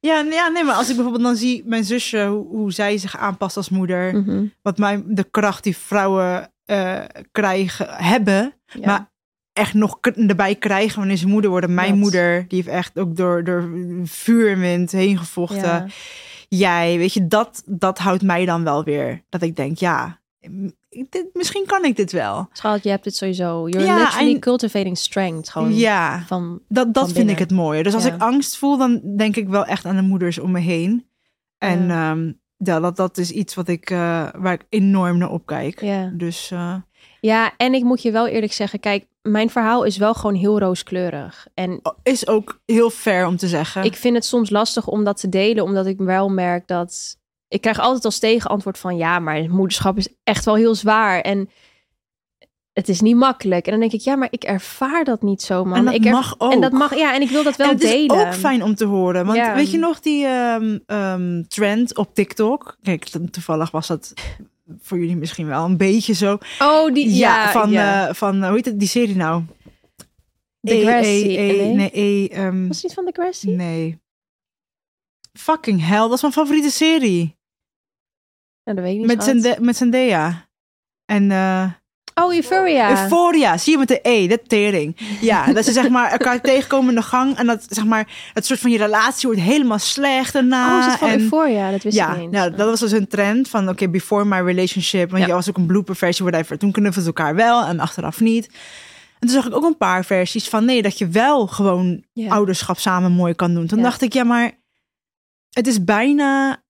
[0.00, 2.98] Ja, nee, ja, nee, maar als ik bijvoorbeeld dan zie mijn zusje, hoe, hoe zij
[2.98, 4.14] zich aanpast als moeder.
[4.16, 4.44] Mhm.
[4.62, 8.54] Wat mij, de kracht die vrouwen eh, krijgen, hebben.
[8.66, 8.86] Ja.
[8.86, 9.10] Maar
[9.52, 11.74] echt nog erbij krijgen wanneer ze moeder worden.
[11.74, 13.70] Mijn moeder, die heeft echt ook door, door
[14.04, 15.60] vuur en wind heen gevochten.
[15.62, 15.86] Ja.
[16.48, 19.22] Jij, weet je, dat, dat houdt mij dan wel weer.
[19.28, 20.20] Dat ik denk, ja,
[20.88, 22.48] dit, misschien kan ik dit wel.
[22.52, 23.68] Schat, je hebt het sowieso.
[23.68, 25.48] You're Ja, literally en- cultivating strength.
[25.48, 26.60] Gewoon Ja, van...
[26.68, 27.82] dat, dat van vind ik het mooie.
[27.82, 28.14] Dus als Ja.
[28.14, 31.06] ik angst voel, dan denk ik wel echt aan de moeders om me heen.
[31.58, 32.10] En Ja.
[32.10, 32.32] ehm,
[32.64, 35.80] ja, dat, dat is iets wat ik, eh, waar ik enorm naar opkijk.
[35.80, 36.10] Ja.
[36.14, 36.74] Dus eh,
[37.20, 40.58] ja, en ik moet je wel eerlijk zeggen, kijk, mijn verhaal is wel gewoon heel
[40.58, 41.46] rooskleurig.
[41.54, 43.84] En is ook heel fair om te zeggen.
[43.84, 47.18] ik vind het soms lastig om dat te delen, omdat ik wel merk dat...
[47.48, 51.20] Ik krijg altijd als tegenantwoord van, ja, maar moederschap is echt wel heel zwaar.
[51.20, 51.50] En
[52.72, 53.64] het is niet makkelijk.
[53.64, 55.78] En dan denk ik, ja, maar ik ervaar dat niet zo, man.
[55.78, 56.52] En dat ik er- mag ook.
[56.52, 58.16] En dat mag, ja, en ik wil dat wel en het delen.
[58.16, 59.24] is ook fijn om te horen.
[59.26, 59.54] Want Ja.
[59.54, 62.76] weet je nog die ehm, ehm, trend op TikTok?
[62.82, 64.14] Kijk, to- toevallig was dat
[64.80, 66.38] voor jullie misschien wel een beetje zo.
[66.58, 68.08] Oh, die, Ja, ja, van, ja.
[68.08, 69.42] eh, van eh, hoe heet het, die serie nou?
[70.60, 71.74] Degrassi, E, E, nee?
[71.74, 73.48] nee, E, ehm, Was het niet van de Grassy?
[73.50, 73.98] nee.
[75.32, 77.38] Fucking hell, dat is mijn favoriete serie.
[78.64, 79.06] Nou, dat weet ik niet.
[79.06, 79.24] Met.
[79.24, 80.48] Zende met Zendaya.
[81.04, 81.70] En eh
[82.24, 82.90] Oh, Euphoria.
[82.90, 84.96] Euphoria, zie je met de E, dat tering.
[85.20, 87.36] Ja, dat ze zeg maar elkaar tegenkomen in de gang.
[87.36, 90.72] En dat zeg maar, het soort van je relatie wordt helemaal slecht daarna.
[90.74, 91.70] oh, is het van en, Euphoria?
[91.70, 92.32] Dat wist ja, ik niet eens.
[92.32, 95.10] nou, dat was dus een trend van oké, before my relationship.
[95.10, 95.28] Want Ja.
[95.28, 96.58] je was ook een blooper versie, whatever.
[96.58, 98.46] Toen knuffelden ze elkaar wel en achteraf niet.
[99.18, 102.30] En toen zag ik ook een paar versies van nee, dat je wel gewoon Ja.
[102.32, 103.66] ouderschap samen mooi kan doen.
[103.66, 103.84] Toen Ja.
[103.84, 104.52] dacht ik, ja, maar
[105.50, 106.62] het is bijna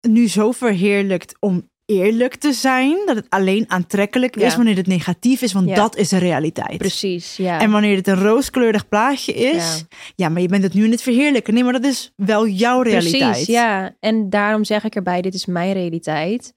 [0.00, 2.96] nu zo verheerlijkt om eerlijk te zijn.
[3.06, 5.52] Dat het alleen aantrekkelijk is wanneer het negatief is.
[5.52, 5.74] Want Ja.
[5.74, 6.78] dat is de realiteit.
[6.78, 7.60] Precies, ja.
[7.60, 9.78] En wanneer het een rooskleurig plaatje is.
[9.78, 9.96] Ja.
[10.16, 10.28] Ja.
[10.28, 11.54] maar je bent het nu in het verheerlijken.
[11.54, 13.30] Nee, maar dat is wel jouw realiteit.
[13.30, 13.96] Precies, ja.
[14.00, 16.54] En daarom zeg ik erbij, dit is mijn realiteit.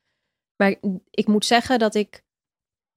[0.55, 0.75] Maar
[1.09, 2.23] ik moet zeggen dat ik...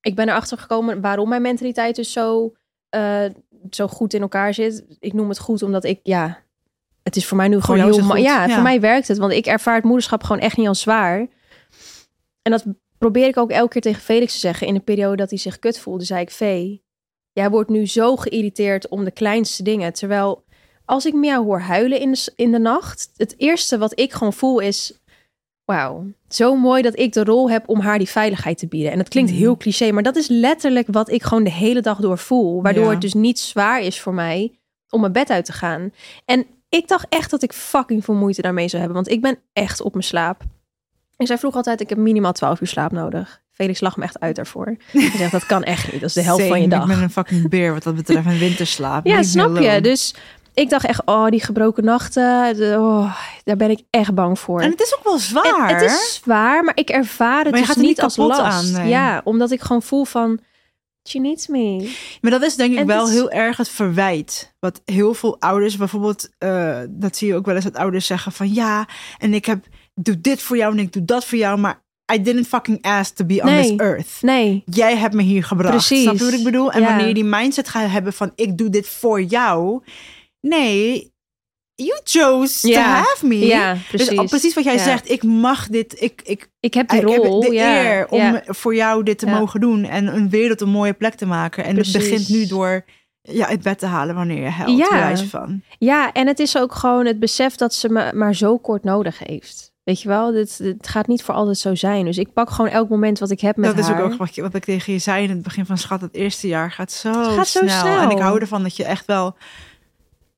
[0.00, 2.52] Ik ben erachter gekomen waarom mijn mentaliteit dus zo,
[2.88, 3.24] eh,
[3.70, 4.84] zo goed in elkaar zit.
[5.00, 6.44] Ik noem het goed omdat ik, ja...
[7.02, 8.16] Het is voor mij nu gewoon heel...
[8.16, 8.54] Ja, ja.
[8.54, 9.18] voor mij werkt het.
[9.18, 11.26] Want ik ervaar het moederschap gewoon echt niet als zwaar.
[12.46, 12.64] En dat
[12.98, 14.66] probeer ik ook elke keer tegen Felix te zeggen.
[14.66, 16.30] In de periode dat hij zich kut voelde, zei ik...
[16.30, 16.84] Vee,
[17.32, 19.92] jij wordt nu zo geïrriteerd om de kleinste dingen.
[19.92, 20.44] Terwijl
[20.84, 23.10] als ik Mia hoor huilen in de, in de nacht...
[23.16, 25.00] Het eerste wat ik gewoon voel is...
[25.64, 28.90] Wauw, zo mooi dat ik de rol heb om haar die veiligheid te bieden.
[28.92, 29.40] En dat klinkt Mhm.
[29.40, 32.62] heel cliché, maar dat is letterlijk wat ik gewoon de hele dag door voel.
[32.62, 32.90] Waardoor Ja.
[32.90, 34.58] het dus niet zwaar is voor mij
[34.90, 35.90] om mijn bed uit te gaan.
[36.24, 39.02] En ik dacht echt dat ik fucking veel moeite daarmee zou hebben.
[39.02, 40.42] Want ik ben echt op mijn slaap.
[41.16, 43.40] En zij vroeg altijd, ik heb minimaal 12 uur slaap nodig.
[43.52, 44.76] Felix lag me echt uit daarvoor.
[44.92, 46.00] Hij zegt, dat kan echt niet.
[46.00, 46.82] Dat is de helft van je dag.
[46.82, 48.26] Ik ben een fucking beer wat dat betreft.
[48.26, 49.06] Een winterslaap.
[49.06, 49.80] Ja, snap je.
[49.80, 50.14] Dus
[50.54, 52.56] ik dacht echt, oh, die gebroken nachten.
[52.80, 54.60] oh, daar ben ik echt bang voor.
[54.60, 55.68] En het is ook wel zwaar.
[55.68, 58.16] En het is zwaar, maar ik ervaar het Maar je dus gaat niet niet als
[58.16, 58.40] last.
[58.40, 58.88] aan, nee.
[58.88, 60.38] Ja, omdat ik gewoon voel van,
[61.08, 61.94] she needs me.
[62.20, 64.54] Maar dat is denk ik En wel is- heel erg het verwijt.
[64.58, 68.32] Wat heel veel ouders bijvoorbeeld, eh, dat zie je ook wel eens dat ouders zeggen
[68.32, 68.88] van ja,
[69.18, 69.64] en ik heb,
[70.00, 71.84] doe dit voor jou en ik doe dat voor jou, maar
[72.14, 73.62] I didn't fucking ask to be on Nee.
[73.62, 74.18] this earth.
[74.20, 75.70] Nee, Jij hebt me hier gebracht.
[75.74, 76.02] Precies.
[76.02, 76.72] Snap je wat ik bedoel?
[76.72, 76.86] En Ja.
[76.86, 79.82] wanneer je die mindset gaat hebben van ik doe dit voor jou.
[80.40, 81.12] Nee,
[81.74, 83.38] you chose to have me.
[83.46, 84.08] ja, precies.
[84.08, 84.82] Dus precies wat jij Ja.
[84.84, 87.40] zegt, ik mag dit, ik, ik, Ik heb die ik heb rol.
[87.40, 87.84] de ja.
[87.84, 91.26] eer om voor jou dit te mogen doen en een wereld een mooie plek te
[91.26, 91.64] maken.
[91.64, 92.84] En het begint nu door
[93.20, 95.16] ja, uit bed te halen wanneer je helpt, Ja.
[95.16, 95.62] van.
[95.78, 99.18] ja, en het is ook gewoon het besef dat ze me maar zo kort nodig
[99.18, 99.74] heeft.
[99.86, 102.04] Weet je wel, dit, dit gaat niet voor altijd zo zijn.
[102.04, 104.02] Dus ik pak gewoon elk moment wat ik heb met dat is haar.
[104.02, 106.46] ook wat, je, wat ik tegen je zei in het begin van schat, het eerste
[106.48, 107.80] jaar gaat zo, gaat zo snel.
[107.80, 107.98] snel.
[108.00, 109.36] En ik hou ervan dat je echt wel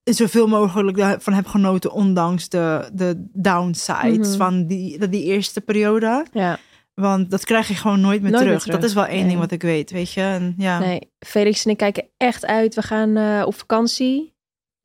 [0.04, 4.36] zoveel mogelijk van hebt genoten, ondanks de, de downsides Mhm.
[4.36, 6.26] van die, dat die eerste periode.
[6.32, 6.58] Ja,
[6.94, 8.62] Want dat krijg je gewoon nooit meer, Nooit meer terug.
[8.62, 8.80] terug.
[8.80, 9.28] Dat is wel één Nee.
[9.28, 10.20] ding wat ik weet, weet je.
[10.20, 10.78] En, ja.
[10.78, 11.10] nee.
[11.18, 12.74] Felix en ik kijken echt uit.
[12.74, 14.36] We gaan eh, op vakantie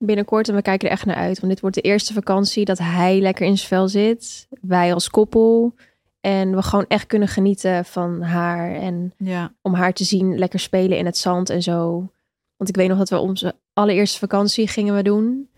[0.05, 1.39] binnenkort en we kijken er echt naar uit.
[1.39, 4.47] Want dit wordt de eerste vakantie dat hij lekker in zijn vel zit.
[4.61, 5.73] Wij als koppel.
[6.21, 8.75] En we gewoon echt kunnen genieten van haar.
[8.75, 9.53] En ja.
[9.61, 12.09] om haar te zien lekker spelen in het zand en zo.
[12.57, 15.49] Want ik weet nog dat we onze allereerste vakantie gingen we doen.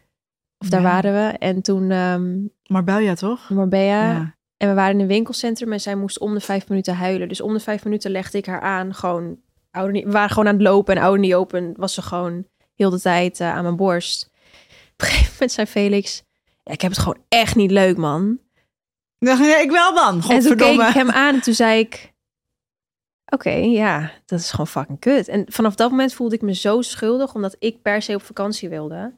[0.58, 0.88] Of daar Ja.
[0.92, 1.38] waren we.
[1.38, 2.34] En toen ehm
[2.68, 3.50] Marbella toch?
[3.50, 4.12] Marbella.
[4.12, 4.36] ja.
[4.58, 7.28] En we waren in een winkelcentrum en zij moest om de vijf minuten huilen.
[7.28, 9.38] Dus om de vijf minuten legde ik haar aan, gewoon
[9.92, 12.90] niet, we waren gewoon aan het lopen en ouder niet open was ze gewoon heel
[12.90, 14.30] de tijd eh, aan mijn borst.
[14.96, 16.24] Op een gegeven moment zei Felix,
[16.64, 18.40] ja, ik heb het gewoon echt niet leuk, man.
[19.20, 20.24] Nee, ik wel dan.
[20.30, 22.14] En toen keek ik hem aan en toen zei ik,
[23.26, 25.28] oké, ja, dat is gewoon fucking kut.
[25.28, 28.70] En vanaf dat moment voelde ik me zo schuldig, omdat ik per se op vakantie
[28.70, 29.14] wilde.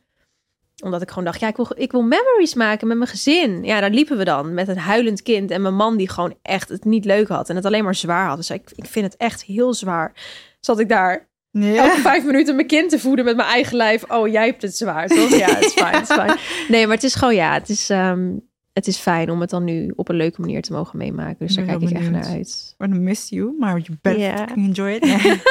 [0.84, 3.64] Omdat ik gewoon dacht, ja, ik wil, ik wil memories maken met mijn gezin.
[3.64, 6.70] Ja, daar liepen we dan met een huilend kind en mijn man die gewoon echt
[6.70, 8.38] het niet leuk had en het alleen maar zwaar had.
[8.38, 10.14] Dus ik, ik vind het echt heel zwaar.
[10.60, 11.30] Zat ik daar
[11.62, 11.84] Ja.
[11.90, 14.04] elke vijf minuten mijn kind te voeden met mijn eigen lijf.
[14.04, 15.30] Oh, jij hebt het zwaar, toch?
[15.30, 16.38] Ja, het is fijn, het is fijn.
[16.68, 18.30] Nee, maar het is gewoon, ja, het is, ehm,
[18.74, 21.48] het is fijn om het dan nu op een leuke manier te mogen meemaken.
[21.48, 22.76] Dus daar kijk ik echt naar uit.
[22.84, 25.06] I miss you, maar you better fucking enjoy it.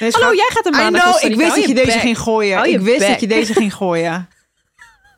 [0.00, 2.18] Nee, Hallo, jij gaat een I maandag know, ik wist dat je je deze ging
[2.18, 2.68] gooien.
[2.68, 4.28] Je Ik wist dat je deze ging gooien.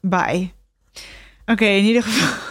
[0.00, 0.50] Bye.
[1.52, 2.47] Oké, in ieder geval.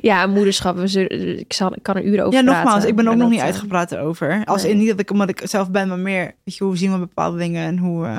[0.00, 0.76] Ja, moederschap.
[0.76, 2.62] We ik, zal, kan er uren over Ja, praten.
[2.62, 4.42] nogmaals, ik ben ook nog dat, niet eh, uitgepraat over.
[4.44, 4.72] Als nee.
[4.72, 6.98] in niet dat ik omdat ik zelf ben, maar meer, weet je, hoe zien we
[6.98, 8.18] bepaalde dingen en hoe, eh,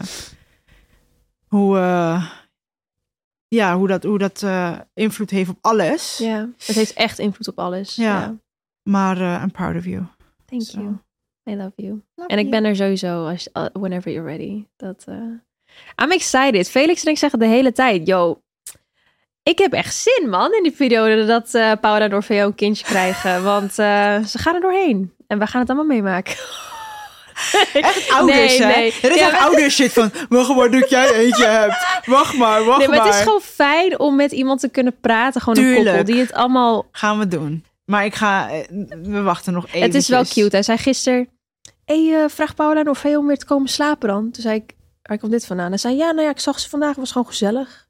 [1.48, 2.26] hoe, eh,
[3.48, 4.46] ja, hoe dat, hoe dat
[4.94, 6.18] invloed heeft op alles.
[6.18, 7.96] Ja, het heeft echt invloed op alles.
[7.96, 8.20] Ja.
[8.20, 8.36] Ja.
[8.90, 10.04] Maar I'm proud of you.
[10.46, 10.98] Thank you.
[11.50, 12.02] I love you.
[12.28, 14.66] En ik ben er sowieso, als, whenever you're ready.
[14.76, 15.06] Dat,
[16.04, 16.70] I'm excited.
[16.70, 18.42] Felix en ik zeggen de hele tijd, yo,
[19.44, 22.86] ik heb echt zin, man, in die periode dat eh Paula en Orfeo een kindje
[22.86, 23.44] krijgen.
[23.52, 25.14] Want eh, ze gaan er doorheen.
[25.28, 26.36] En we gaan het allemaal meemaken.
[27.74, 28.76] Echt ouders, Nee, hè?
[28.76, 28.94] nee.
[29.02, 31.86] Het is Ja, echt ouders shit van, wacht maar dat jij eentje hebt.
[32.06, 35.42] Wacht maar, wacht Nee, maar het is gewoon fijn om met iemand te kunnen praten.
[35.42, 36.88] Gewoon een koppel die het allemaal...
[36.92, 37.66] Gaan we doen.
[37.86, 38.60] Maar ik ga, eh,
[39.04, 39.82] we wachten nog even.
[39.82, 40.50] Het is wel cute.
[40.56, 41.28] Hij zei gisteren...
[41.86, 44.32] hey, eh, vraag Paula en Orfeo om weer te komen slapen dan.
[44.32, 45.70] Toen zei ik, waar komt dit vandaan?
[45.70, 46.90] Hij zei, ja, nou ja, ik zag ze vandaag.
[46.90, 47.88] Het was gewoon gezellig.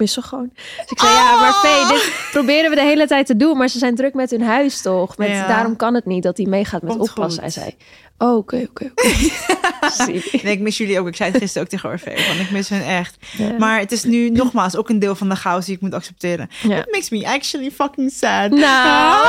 [0.00, 0.50] Mis ze gewoon.
[0.54, 1.60] Dus ik zei, ja, maar Oh.
[1.60, 3.56] Vee, dit proberen we de hele tijd te doen.
[3.56, 5.16] Maar ze zijn druk met hun huis, toch?
[5.16, 5.46] Met, Ja.
[5.46, 7.40] Daarom kan het niet dat hij meegaat met Komt oppassen.
[7.42, 7.76] Hij zei,
[8.18, 9.08] oh, oké, oké, oké.
[10.42, 11.06] Nee, ik mis jullie ook.
[11.08, 12.16] Ik zei het gisteren ook tegen Orfeo.
[12.16, 13.16] Van, ik mis hun echt.
[13.36, 13.52] Ja.
[13.58, 16.50] Maar het is nu nogmaals ook een deel van de chaos die ik moet accepteren.
[16.62, 16.76] Ja.
[16.78, 18.50] It makes me actually fucking sad.
[18.50, 18.62] Nou.
[18.64, 19.28] Ah.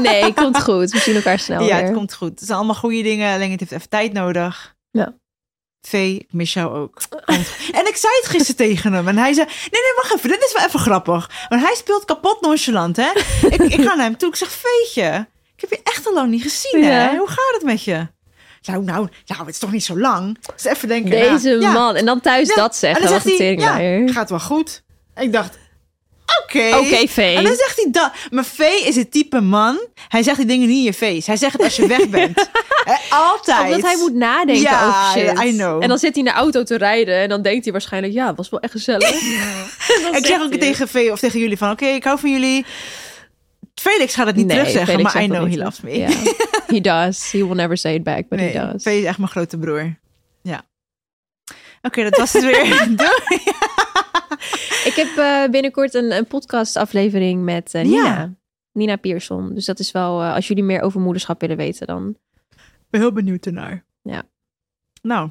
[0.02, 0.90] Nee, komt goed.
[0.90, 1.84] We zien elkaar snel Ja, weer.
[1.84, 2.28] het komt goed.
[2.30, 3.34] Het zijn allemaal goede dingen.
[3.34, 4.74] Alleen het heeft even tijd nodig.
[4.90, 5.14] Ja.
[5.88, 6.98] Vee, ik mis jou ook.
[7.72, 9.08] En ik zei het gisteren tegen hem.
[9.08, 10.28] En hij zei, nee, nee, wacht even.
[10.28, 11.30] Dit is wel even grappig.
[11.48, 13.10] Want hij speelt kapot nonchalant, hè.
[13.50, 14.28] Ik, ik ga naar hem toe.
[14.28, 17.10] Ik zeg, Veetje, ik heb je echt al lang niet gezien, hè.
[17.10, 17.16] Ja.
[17.16, 18.06] Hoe gaat het met je?
[18.62, 20.38] Nou, nou, nou, het is toch niet zo lang.
[20.54, 21.10] Dus even denken.
[21.10, 21.72] Deze nou, ja.
[21.72, 21.96] man.
[21.96, 22.54] En dan thuis Ja.
[22.54, 23.00] dat En zeggen.
[23.02, 24.08] dan zegt hij, ja, teringleier.
[24.12, 24.82] gaat wel goed.
[25.16, 25.58] Ik dacht,
[26.42, 26.76] oké.
[26.76, 27.36] Oké, Vee.
[27.36, 28.12] En dan zegt hij dat.
[28.30, 29.86] Maar Vee is het type man.
[30.08, 31.30] Hij zegt die dingen niet in je face.
[31.30, 32.48] Hij zegt het als je weg bent.
[33.10, 33.64] Altijd.
[33.64, 35.44] Omdat hij moet nadenken Ja, over shit.
[35.44, 35.82] I know.
[35.82, 38.26] En dan zit hij in de auto te rijden en dan denkt hij waarschijnlijk, ja,
[38.26, 39.10] het was wel echt gezellig.
[40.18, 42.64] Ik zeg ook hij tegen Vee of tegen jullie van, oké, ik hou van jullie.
[43.74, 45.90] Felix gaat het niet Nee, terugzeggen, Felix maar I know he loves me.
[46.66, 47.30] He does.
[47.32, 48.82] He will never say it back, but nee, he does.
[48.82, 49.94] Vee is echt mijn grote broer.
[50.42, 50.62] Ja.
[51.82, 52.86] Oké, dat was het weer.
[52.96, 53.42] Doei.
[54.84, 57.88] Ik heb eh, binnenkort een, een podcast aflevering met eh, Ja.
[57.90, 58.34] Nina.
[58.72, 59.54] Nina Pierson.
[59.54, 62.16] Dus dat is wel, eh, als jullie meer over moederschap willen weten, dan
[62.50, 63.84] Ik ben heel benieuwd ernaar.
[64.02, 64.22] Ja.
[65.02, 65.30] Nou,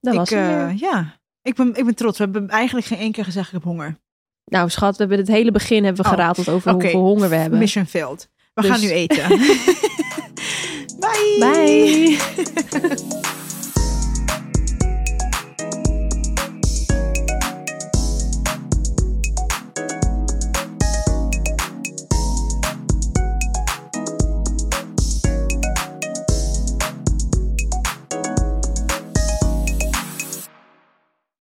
[0.00, 1.18] dat was ik, het ja.
[1.42, 2.18] Ik ben, ik ben trots.
[2.18, 3.98] We hebben eigenlijk geen één keer gezegd ik heb honger.
[4.44, 7.34] Nou schat, we hebben het hele begin hebben we Oh, gerateld over hoeveel honger we
[7.36, 7.58] hebben.
[7.58, 8.28] Mission failed.
[8.54, 9.28] We Dus- gaan nu eten.
[11.00, 11.36] Bye.
[11.38, 12.18] Bye.